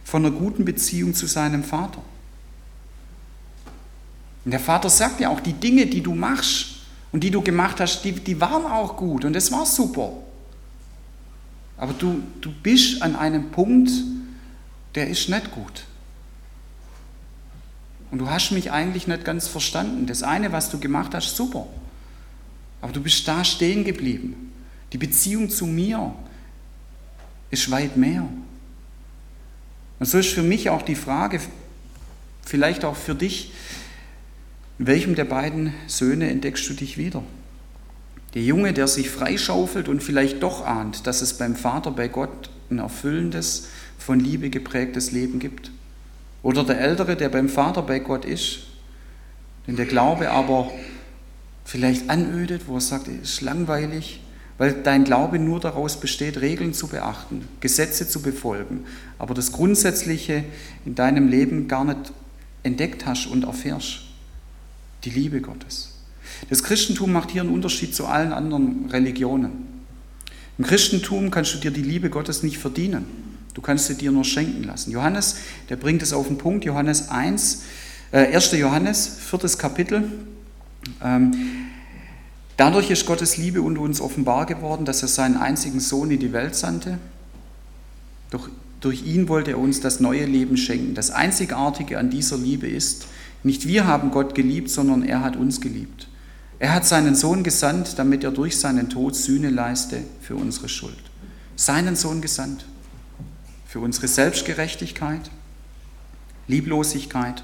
von 0.05 0.25
einer 0.25 0.33
guten 0.33 0.63
Beziehung 0.63 1.13
zu 1.13 1.25
seinem 1.25 1.65
Vater. 1.65 2.01
Und 4.45 4.51
der 4.51 4.61
Vater 4.61 4.89
sagt 4.89 5.19
ja 5.19 5.27
auch, 5.27 5.41
die 5.41 5.51
Dinge, 5.51 5.87
die 5.87 5.99
du 5.99 6.15
machst, 6.15 6.77
und 7.11 7.25
die 7.25 7.29
du 7.29 7.41
gemacht 7.41 7.81
hast, 7.81 8.03
die, 8.05 8.13
die 8.13 8.39
waren 8.39 8.65
auch 8.65 8.95
gut 8.95 9.25
und 9.25 9.33
das 9.33 9.51
war 9.51 9.65
super. 9.65 10.13
Aber 11.75 11.91
du, 11.91 12.23
du 12.39 12.49
bist 12.63 13.01
an 13.01 13.17
einem 13.17 13.51
Punkt, 13.51 13.91
der 14.95 15.09
ist 15.09 15.27
nicht 15.27 15.51
gut. 15.51 15.83
Und 18.11 18.19
du 18.19 18.29
hast 18.29 18.51
mich 18.51 18.71
eigentlich 18.71 19.07
nicht 19.07 19.25
ganz 19.25 19.49
verstanden. 19.49 20.05
Das 20.05 20.23
eine, 20.23 20.53
was 20.53 20.69
du 20.69 20.79
gemacht 20.79 21.13
hast, 21.13 21.35
super. 21.35 21.67
Aber 22.81 22.93
du 22.93 23.01
bist 23.01 23.27
da 23.27 23.43
stehen 23.43 23.83
geblieben. 23.83 24.46
Die 24.93 24.97
Beziehung 24.97 25.49
zu 25.49 25.65
mir 25.65 26.13
ist 27.51 27.69
weit 27.71 27.97
mehr. 27.97 28.27
Und 29.99 30.05
so 30.05 30.17
ist 30.17 30.29
für 30.29 30.43
mich 30.43 30.69
auch 30.69 30.81
die 30.81 30.95
Frage, 30.95 31.39
vielleicht 32.45 32.85
auch 32.85 32.95
für 32.95 33.15
dich, 33.15 33.51
in 34.79 34.87
welchem 34.87 35.15
der 35.15 35.25
beiden 35.25 35.73
Söhne 35.87 36.29
entdeckst 36.29 36.69
du 36.69 36.73
dich 36.73 36.97
wieder? 36.97 37.23
Der 38.33 38.43
Junge, 38.43 38.73
der 38.73 38.87
sich 38.87 39.09
freischaufelt 39.09 39.87
und 39.89 40.03
vielleicht 40.03 40.43
doch 40.43 40.65
ahnt, 40.65 41.07
dass 41.07 41.21
es 41.21 41.37
beim 41.37 41.55
Vater, 41.55 41.91
bei 41.91 42.07
Gott 42.07 42.49
ein 42.69 42.79
erfüllendes, 42.79 43.67
von 43.97 44.19
Liebe 44.19 44.49
geprägtes 44.49 45.11
Leben 45.11 45.39
gibt. 45.39 45.71
Oder 46.43 46.63
der 46.63 46.79
Ältere, 46.79 47.15
der 47.15 47.29
beim 47.29 47.49
Vater 47.49 47.81
bei 47.81 47.99
Gott 47.99 48.23
ist, 48.23 48.59
den 49.65 49.75
der 49.75 49.85
Glaube 49.85 50.31
aber 50.31 50.71
vielleicht 51.65 52.09
anödet, 52.09 52.67
wo 52.67 52.75
er 52.75 52.81
sagt, 52.81 53.07
es 53.07 53.31
ist 53.31 53.41
langweilig, 53.41 54.21
weil 54.57 54.73
dein 54.83 55.03
Glaube 55.03 55.39
nur 55.39 55.59
daraus 55.59 55.99
besteht, 55.99 56.41
Regeln 56.41 56.73
zu 56.73 56.87
beachten, 56.87 57.47
Gesetze 57.59 58.07
zu 58.07 58.21
befolgen, 58.21 58.85
aber 59.19 59.33
das 59.33 59.51
Grundsätzliche 59.51 60.43
in 60.85 60.95
deinem 60.95 61.27
Leben 61.27 61.67
gar 61.67 61.85
nicht 61.85 62.11
entdeckt 62.63 63.05
hast 63.05 63.27
und 63.27 63.43
erfährst. 63.43 64.01
Die 65.03 65.09
Liebe 65.11 65.41
Gottes. 65.41 65.93
Das 66.49 66.63
Christentum 66.63 67.11
macht 67.11 67.31
hier 67.31 67.41
einen 67.41 67.53
Unterschied 67.53 67.95
zu 67.95 68.07
allen 68.07 68.33
anderen 68.33 68.89
Religionen. 68.89 69.51
Im 70.57 70.65
Christentum 70.65 71.29
kannst 71.29 71.53
du 71.53 71.59
dir 71.59 71.71
die 71.71 71.83
Liebe 71.83 72.09
Gottes 72.09 72.41
nicht 72.41 72.57
verdienen. 72.57 73.05
Du 73.53 73.61
kannst 73.61 73.87
sie 73.87 73.95
dir 73.95 74.11
nur 74.11 74.25
schenken 74.25 74.63
lassen. 74.63 74.91
Johannes, 74.91 75.37
der 75.69 75.77
bringt 75.77 76.01
es 76.01 76.13
auf 76.13 76.27
den 76.27 76.37
Punkt. 76.37 76.65
Johannes 76.65 77.09
1, 77.09 77.63
äh, 78.11 78.33
1. 78.35 78.51
Johannes, 78.53 79.17
viertes 79.19 79.57
Kapitel. 79.57 80.11
Ähm, 81.03 81.33
Dadurch 82.57 82.89
ist 82.89 83.05
Gottes 83.05 83.37
Liebe 83.37 83.61
unter 83.61 83.81
uns 83.81 84.01
offenbar 84.01 84.47
geworden, 84.47 84.83
dass 84.83 85.03
er 85.03 85.07
seinen 85.07 85.37
einzigen 85.37 85.79
Sohn 85.79 86.09
in 86.09 86.19
die 86.19 86.33
Welt 86.33 86.55
sandte. 86.55 86.97
Doch 88.31 88.49
durch 88.81 89.05
ihn 89.05 89.29
wollte 89.29 89.51
er 89.51 89.59
uns 89.59 89.79
das 89.79 89.99
neue 89.99 90.25
Leben 90.25 90.57
schenken. 90.57 90.95
Das 90.95 91.11
Einzigartige 91.11 91.99
an 91.99 92.09
dieser 92.09 92.37
Liebe 92.37 92.67
ist, 92.67 93.05
nicht 93.43 93.67
wir 93.67 93.85
haben 93.85 94.09
Gott 94.09 94.33
geliebt, 94.33 94.71
sondern 94.71 95.03
er 95.03 95.21
hat 95.21 95.35
uns 95.35 95.61
geliebt. 95.61 96.07
Er 96.57 96.73
hat 96.73 96.87
seinen 96.87 97.15
Sohn 97.15 97.43
gesandt, 97.43 97.99
damit 97.99 98.23
er 98.23 98.31
durch 98.31 98.57
seinen 98.57 98.89
Tod 98.89 99.15
Sühne 99.15 99.51
leiste 99.51 100.01
für 100.21 100.35
unsere 100.35 100.67
Schuld. 100.67 100.97
Seinen 101.55 101.95
Sohn 101.95 102.21
gesandt. 102.21 102.65
Für 103.67 103.79
unsere 103.79 104.07
Selbstgerechtigkeit, 104.07 105.29
Lieblosigkeit, 106.47 107.43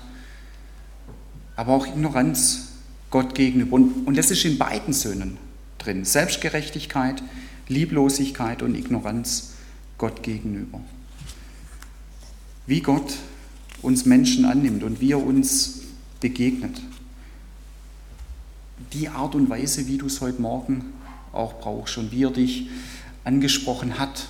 aber 1.56 1.74
auch 1.74 1.86
Ignoranz 1.86 2.73
Gott 3.14 3.36
gegenüber. 3.36 3.76
Und, 3.76 4.08
und 4.08 4.18
das 4.18 4.32
ist 4.32 4.44
in 4.44 4.58
beiden 4.58 4.92
Söhnen 4.92 5.38
drin. 5.78 6.04
Selbstgerechtigkeit, 6.04 7.22
Lieblosigkeit 7.68 8.64
und 8.64 8.74
Ignoranz 8.74 9.54
Gott 10.00 10.24
gegenüber. 10.24 10.82
Wie 12.66 12.82
Gott 12.82 13.14
uns 13.84 14.06
Menschen 14.06 14.46
annimmt 14.46 14.82
und 14.82 15.00
wie 15.00 15.12
er 15.12 15.24
uns 15.24 15.82
begegnet 16.22 16.82
die 18.94 19.10
Art 19.10 19.36
und 19.36 19.48
Weise, 19.48 19.88
wie 19.88 20.00
du 20.00 20.08
es 20.08 20.20
heute 20.20 20.42
Morgen 20.42 20.86
auch 21.34 21.60
brauchst 21.60 22.00
und 22.00 22.12
wie 22.12 22.24
er 22.24 22.32
dich 22.32 22.68
angesprochen 23.24 24.00
hat, 24.00 24.28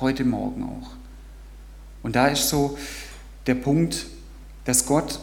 heute 0.00 0.24
Morgen 0.24 0.64
auch. 0.64 0.90
Und 2.02 2.16
da 2.16 2.26
ist 2.26 2.48
so 2.48 2.76
der 3.46 3.54
Punkt, 3.54 4.06
dass 4.64 4.86
Gott 4.86 5.20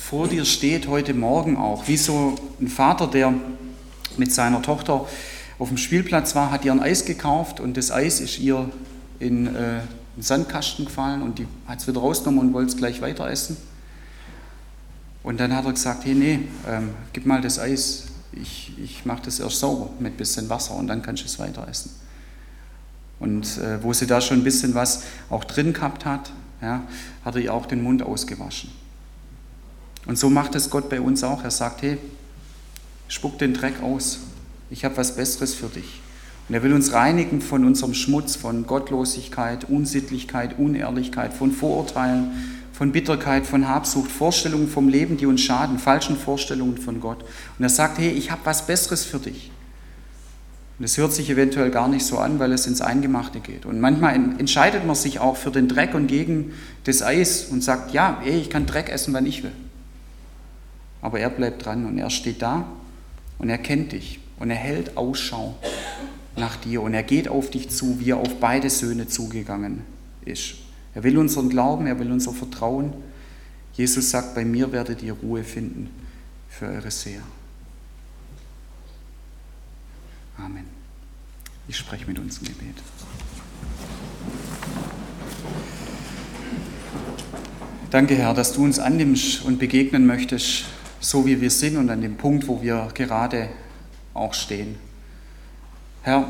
vor 0.00 0.26
dir 0.26 0.44
steht 0.44 0.88
heute 0.88 1.14
Morgen 1.14 1.56
auch, 1.56 1.86
wie 1.86 1.96
so 1.96 2.34
ein 2.60 2.68
Vater, 2.68 3.06
der 3.06 3.32
mit 4.16 4.32
seiner 4.32 4.62
Tochter 4.62 5.06
auf 5.58 5.68
dem 5.68 5.76
Spielplatz 5.76 6.34
war, 6.34 6.50
hat 6.50 6.64
ihr 6.64 6.72
ein 6.72 6.80
Eis 6.80 7.04
gekauft 7.04 7.60
und 7.60 7.76
das 7.76 7.92
Eis 7.92 8.18
ist 8.18 8.38
ihr 8.38 8.68
in 9.20 9.54
äh, 9.54 9.80
Sandkasten 10.18 10.86
gefallen 10.86 11.22
und 11.22 11.38
die 11.38 11.46
hat 11.66 11.80
es 11.80 11.86
wieder 11.86 12.00
rausgenommen 12.00 12.48
und 12.48 12.54
wollte 12.54 12.70
es 12.70 12.76
gleich 12.76 13.02
weiter 13.02 13.30
essen. 13.30 13.58
Und 15.22 15.38
dann 15.38 15.54
hat 15.54 15.66
er 15.66 15.72
gesagt, 15.72 16.04
hey, 16.06 16.14
nee, 16.14 16.40
ähm, 16.66 16.90
gib 17.12 17.26
mal 17.26 17.42
das 17.42 17.58
Eis, 17.58 18.06
ich, 18.32 18.72
ich 18.82 19.04
mache 19.04 19.22
das 19.26 19.38
erst 19.38 19.60
sauber 19.60 19.90
mit 20.00 20.14
ein 20.14 20.16
bisschen 20.16 20.48
Wasser 20.48 20.74
und 20.74 20.86
dann 20.88 21.02
kannst 21.02 21.22
du 21.22 21.26
es 21.26 21.38
weiter 21.38 21.68
essen. 21.68 21.90
Und 23.20 23.58
äh, 23.58 23.82
wo 23.82 23.92
sie 23.92 24.06
da 24.06 24.20
schon 24.20 24.38
ein 24.38 24.44
bisschen 24.44 24.74
was 24.74 25.02
auch 25.28 25.44
drin 25.44 25.74
gehabt 25.74 26.06
hat, 26.06 26.32
ja, 26.62 26.82
hat 27.24 27.34
er 27.36 27.42
ihr 27.42 27.54
auch 27.54 27.66
den 27.66 27.82
Mund 27.82 28.02
ausgewaschen. 28.02 28.79
Und 30.10 30.18
so 30.18 30.28
macht 30.28 30.56
es 30.56 30.70
Gott 30.70 30.88
bei 30.88 31.00
uns 31.00 31.22
auch. 31.22 31.44
Er 31.44 31.52
sagt, 31.52 31.82
hey, 31.82 31.96
spuck 33.06 33.38
den 33.38 33.54
Dreck 33.54 33.80
aus. 33.80 34.18
Ich 34.68 34.84
habe 34.84 34.96
was 34.96 35.14
Besseres 35.14 35.54
für 35.54 35.68
dich. 35.68 36.00
Und 36.48 36.56
er 36.56 36.64
will 36.64 36.72
uns 36.72 36.92
reinigen 36.92 37.40
von 37.40 37.64
unserem 37.64 37.94
Schmutz, 37.94 38.34
von 38.34 38.66
Gottlosigkeit, 38.66 39.70
Unsittlichkeit, 39.70 40.58
Unehrlichkeit, 40.58 41.32
von 41.32 41.52
Vorurteilen, 41.52 42.32
von 42.72 42.90
Bitterkeit, 42.90 43.46
von 43.46 43.68
Habsucht, 43.68 44.10
Vorstellungen 44.10 44.68
vom 44.68 44.88
Leben, 44.88 45.16
die 45.16 45.26
uns 45.26 45.42
schaden, 45.42 45.78
falschen 45.78 46.16
Vorstellungen 46.16 46.78
von 46.78 46.98
Gott. 46.98 47.22
Und 47.56 47.62
er 47.62 47.68
sagt, 47.70 48.00
hey, 48.00 48.10
ich 48.10 48.32
habe 48.32 48.40
was 48.42 48.66
Besseres 48.66 49.04
für 49.04 49.20
dich. 49.20 49.52
Und 50.80 50.86
es 50.86 50.98
hört 50.98 51.12
sich 51.12 51.30
eventuell 51.30 51.70
gar 51.70 51.86
nicht 51.86 52.04
so 52.04 52.18
an, 52.18 52.40
weil 52.40 52.50
es 52.50 52.66
ins 52.66 52.80
Eingemachte 52.80 53.38
geht. 53.38 53.64
Und 53.64 53.78
manchmal 53.78 54.16
entscheidet 54.16 54.84
man 54.84 54.96
sich 54.96 55.20
auch 55.20 55.36
für 55.36 55.52
den 55.52 55.68
Dreck 55.68 55.94
und 55.94 56.08
gegen 56.08 56.50
das 56.82 57.00
Eis 57.00 57.44
und 57.44 57.62
sagt, 57.62 57.92
ja, 57.92 58.18
hey, 58.24 58.40
ich 58.40 58.50
kann 58.50 58.66
Dreck 58.66 58.88
essen, 58.88 59.14
wann 59.14 59.24
ich 59.24 59.44
will. 59.44 59.52
Aber 61.02 61.20
er 61.20 61.30
bleibt 61.30 61.64
dran 61.64 61.86
und 61.86 61.98
er 61.98 62.10
steht 62.10 62.42
da 62.42 62.66
und 63.38 63.48
er 63.48 63.58
kennt 63.58 63.92
dich 63.92 64.20
und 64.38 64.50
er 64.50 64.56
hält 64.56 64.96
Ausschau 64.96 65.54
nach 66.36 66.56
dir 66.56 66.82
und 66.82 66.94
er 66.94 67.02
geht 67.02 67.28
auf 67.28 67.50
dich 67.50 67.70
zu, 67.70 68.00
wie 68.00 68.10
er 68.10 68.18
auf 68.18 68.40
beide 68.40 68.70
Söhne 68.70 69.06
zugegangen 69.08 69.82
ist. 70.24 70.56
Er 70.94 71.02
will 71.04 71.18
unseren 71.18 71.48
Glauben, 71.48 71.86
er 71.86 71.98
will 71.98 72.10
unser 72.10 72.32
Vertrauen. 72.32 72.92
Jesus 73.74 74.10
sagt, 74.10 74.34
bei 74.34 74.44
mir 74.44 74.72
werdet 74.72 75.02
ihr 75.02 75.12
Ruhe 75.12 75.44
finden 75.44 75.90
für 76.48 76.66
eure 76.66 76.90
Seher. 76.90 77.22
Amen. 80.36 80.64
Ich 81.68 81.76
spreche 81.76 82.06
mit 82.06 82.18
uns 82.18 82.38
im 82.38 82.46
Gebet. 82.46 82.76
Danke, 87.90 88.14
Herr, 88.14 88.34
dass 88.34 88.52
du 88.52 88.64
uns 88.64 88.78
annimmst 88.78 89.44
und 89.44 89.58
begegnen 89.58 90.06
möchtest, 90.06 90.64
so 91.00 91.26
wie 91.26 91.40
wir 91.40 91.50
sind 91.50 91.76
und 91.76 91.90
an 91.90 92.02
dem 92.02 92.16
Punkt, 92.16 92.46
wo 92.46 92.62
wir 92.62 92.88
gerade 92.94 93.48
auch 94.14 94.34
stehen. 94.34 94.76
Herr, 96.02 96.28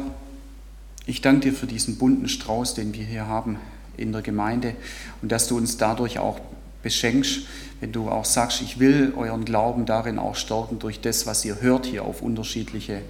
ich 1.07 1.21
danke 1.21 1.51
dir 1.51 1.53
für 1.53 1.67
diesen 1.67 1.99
bunten 1.99 2.29
Strauß, 2.29 2.75
den 2.75 2.95
wir 2.95 3.05
hier 3.05 3.27
haben 3.27 3.59
in 3.97 4.13
der 4.13 4.23
Gemeinde 4.23 4.75
und 5.23 5.33
dass 5.33 5.49
du 5.49 5.57
uns 5.57 5.77
dadurch 5.77 6.19
auch 6.19 6.41
beschenkst, 6.83 7.41
wenn 7.81 7.93
du 7.93 8.09
auch 8.09 8.25
sagst, 8.25 8.63
ich 8.63 8.79
will 8.79 9.13
euren 9.17 9.45
Glauben 9.45 9.87
darin 9.87 10.19
auch 10.19 10.37
stärken 10.37 10.79
durch 10.79 11.01
das, 11.01 11.27
was 11.27 11.45
ihr 11.45 11.61
hört 11.61 11.87
hier 11.87 12.05
auf 12.05 12.23
unterschiedliche 12.23 13.03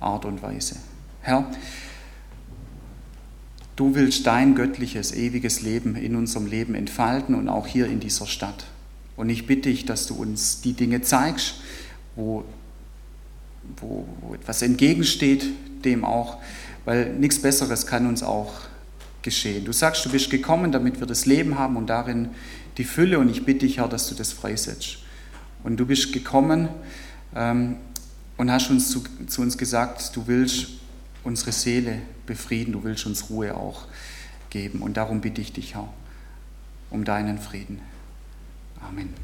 Art 0.00 0.24
und 0.24 0.42
Weise. 0.42 0.76
Herr, 1.22 1.50
du 3.76 3.94
willst 3.94 4.26
dein 4.26 4.54
göttliches, 4.54 5.12
ewiges 5.12 5.62
Leben 5.62 5.96
in 5.96 6.16
unserem 6.16 6.46
Leben 6.46 6.74
entfalten 6.74 7.34
und 7.34 7.48
auch 7.48 7.66
hier 7.66 7.86
in 7.86 8.00
dieser 8.00 8.26
Stadt. 8.26 8.66
Und 9.18 9.30
ich 9.30 9.46
bitte 9.46 9.68
dich, 9.68 9.84
dass 9.84 10.06
du 10.06 10.14
uns 10.14 10.60
die 10.60 10.74
Dinge 10.74 11.02
zeigst, 11.02 11.54
wo, 12.14 12.44
wo, 13.76 14.06
wo 14.20 14.34
etwas 14.34 14.62
entgegensteht 14.62 15.44
dem 15.84 16.04
auch, 16.04 16.38
weil 16.84 17.14
nichts 17.14 17.42
Besseres 17.42 17.88
kann 17.88 18.06
uns 18.06 18.22
auch 18.22 18.52
geschehen. 19.22 19.64
Du 19.64 19.72
sagst, 19.72 20.04
du 20.04 20.10
bist 20.10 20.30
gekommen, 20.30 20.70
damit 20.70 21.00
wir 21.00 21.06
das 21.08 21.26
Leben 21.26 21.58
haben 21.58 21.76
und 21.76 21.88
darin 21.88 22.28
die 22.76 22.84
Fülle 22.84 23.18
und 23.18 23.28
ich 23.28 23.44
bitte 23.44 23.66
dich, 23.66 23.78
Herr, 23.78 23.88
dass 23.88 24.08
du 24.08 24.14
das 24.14 24.32
freisetzt. 24.32 24.98
Und 25.64 25.78
du 25.78 25.86
bist 25.86 26.12
gekommen 26.12 26.68
ähm, 27.34 27.74
und 28.36 28.52
hast 28.52 28.70
uns 28.70 28.88
zu, 28.88 29.02
zu 29.26 29.42
uns 29.42 29.58
gesagt, 29.58 30.14
du 30.14 30.28
willst 30.28 30.68
unsere 31.24 31.50
Seele 31.50 32.02
befrieden, 32.24 32.72
du 32.72 32.84
willst 32.84 33.04
uns 33.04 33.30
Ruhe 33.30 33.56
auch 33.56 33.86
geben. 34.50 34.80
Und 34.80 34.96
darum 34.96 35.20
bitte 35.20 35.40
ich 35.40 35.52
dich, 35.52 35.74
Herr, 35.74 35.88
um 36.90 37.04
deinen 37.04 37.38
Frieden. 37.38 37.80
Amen. 38.82 39.14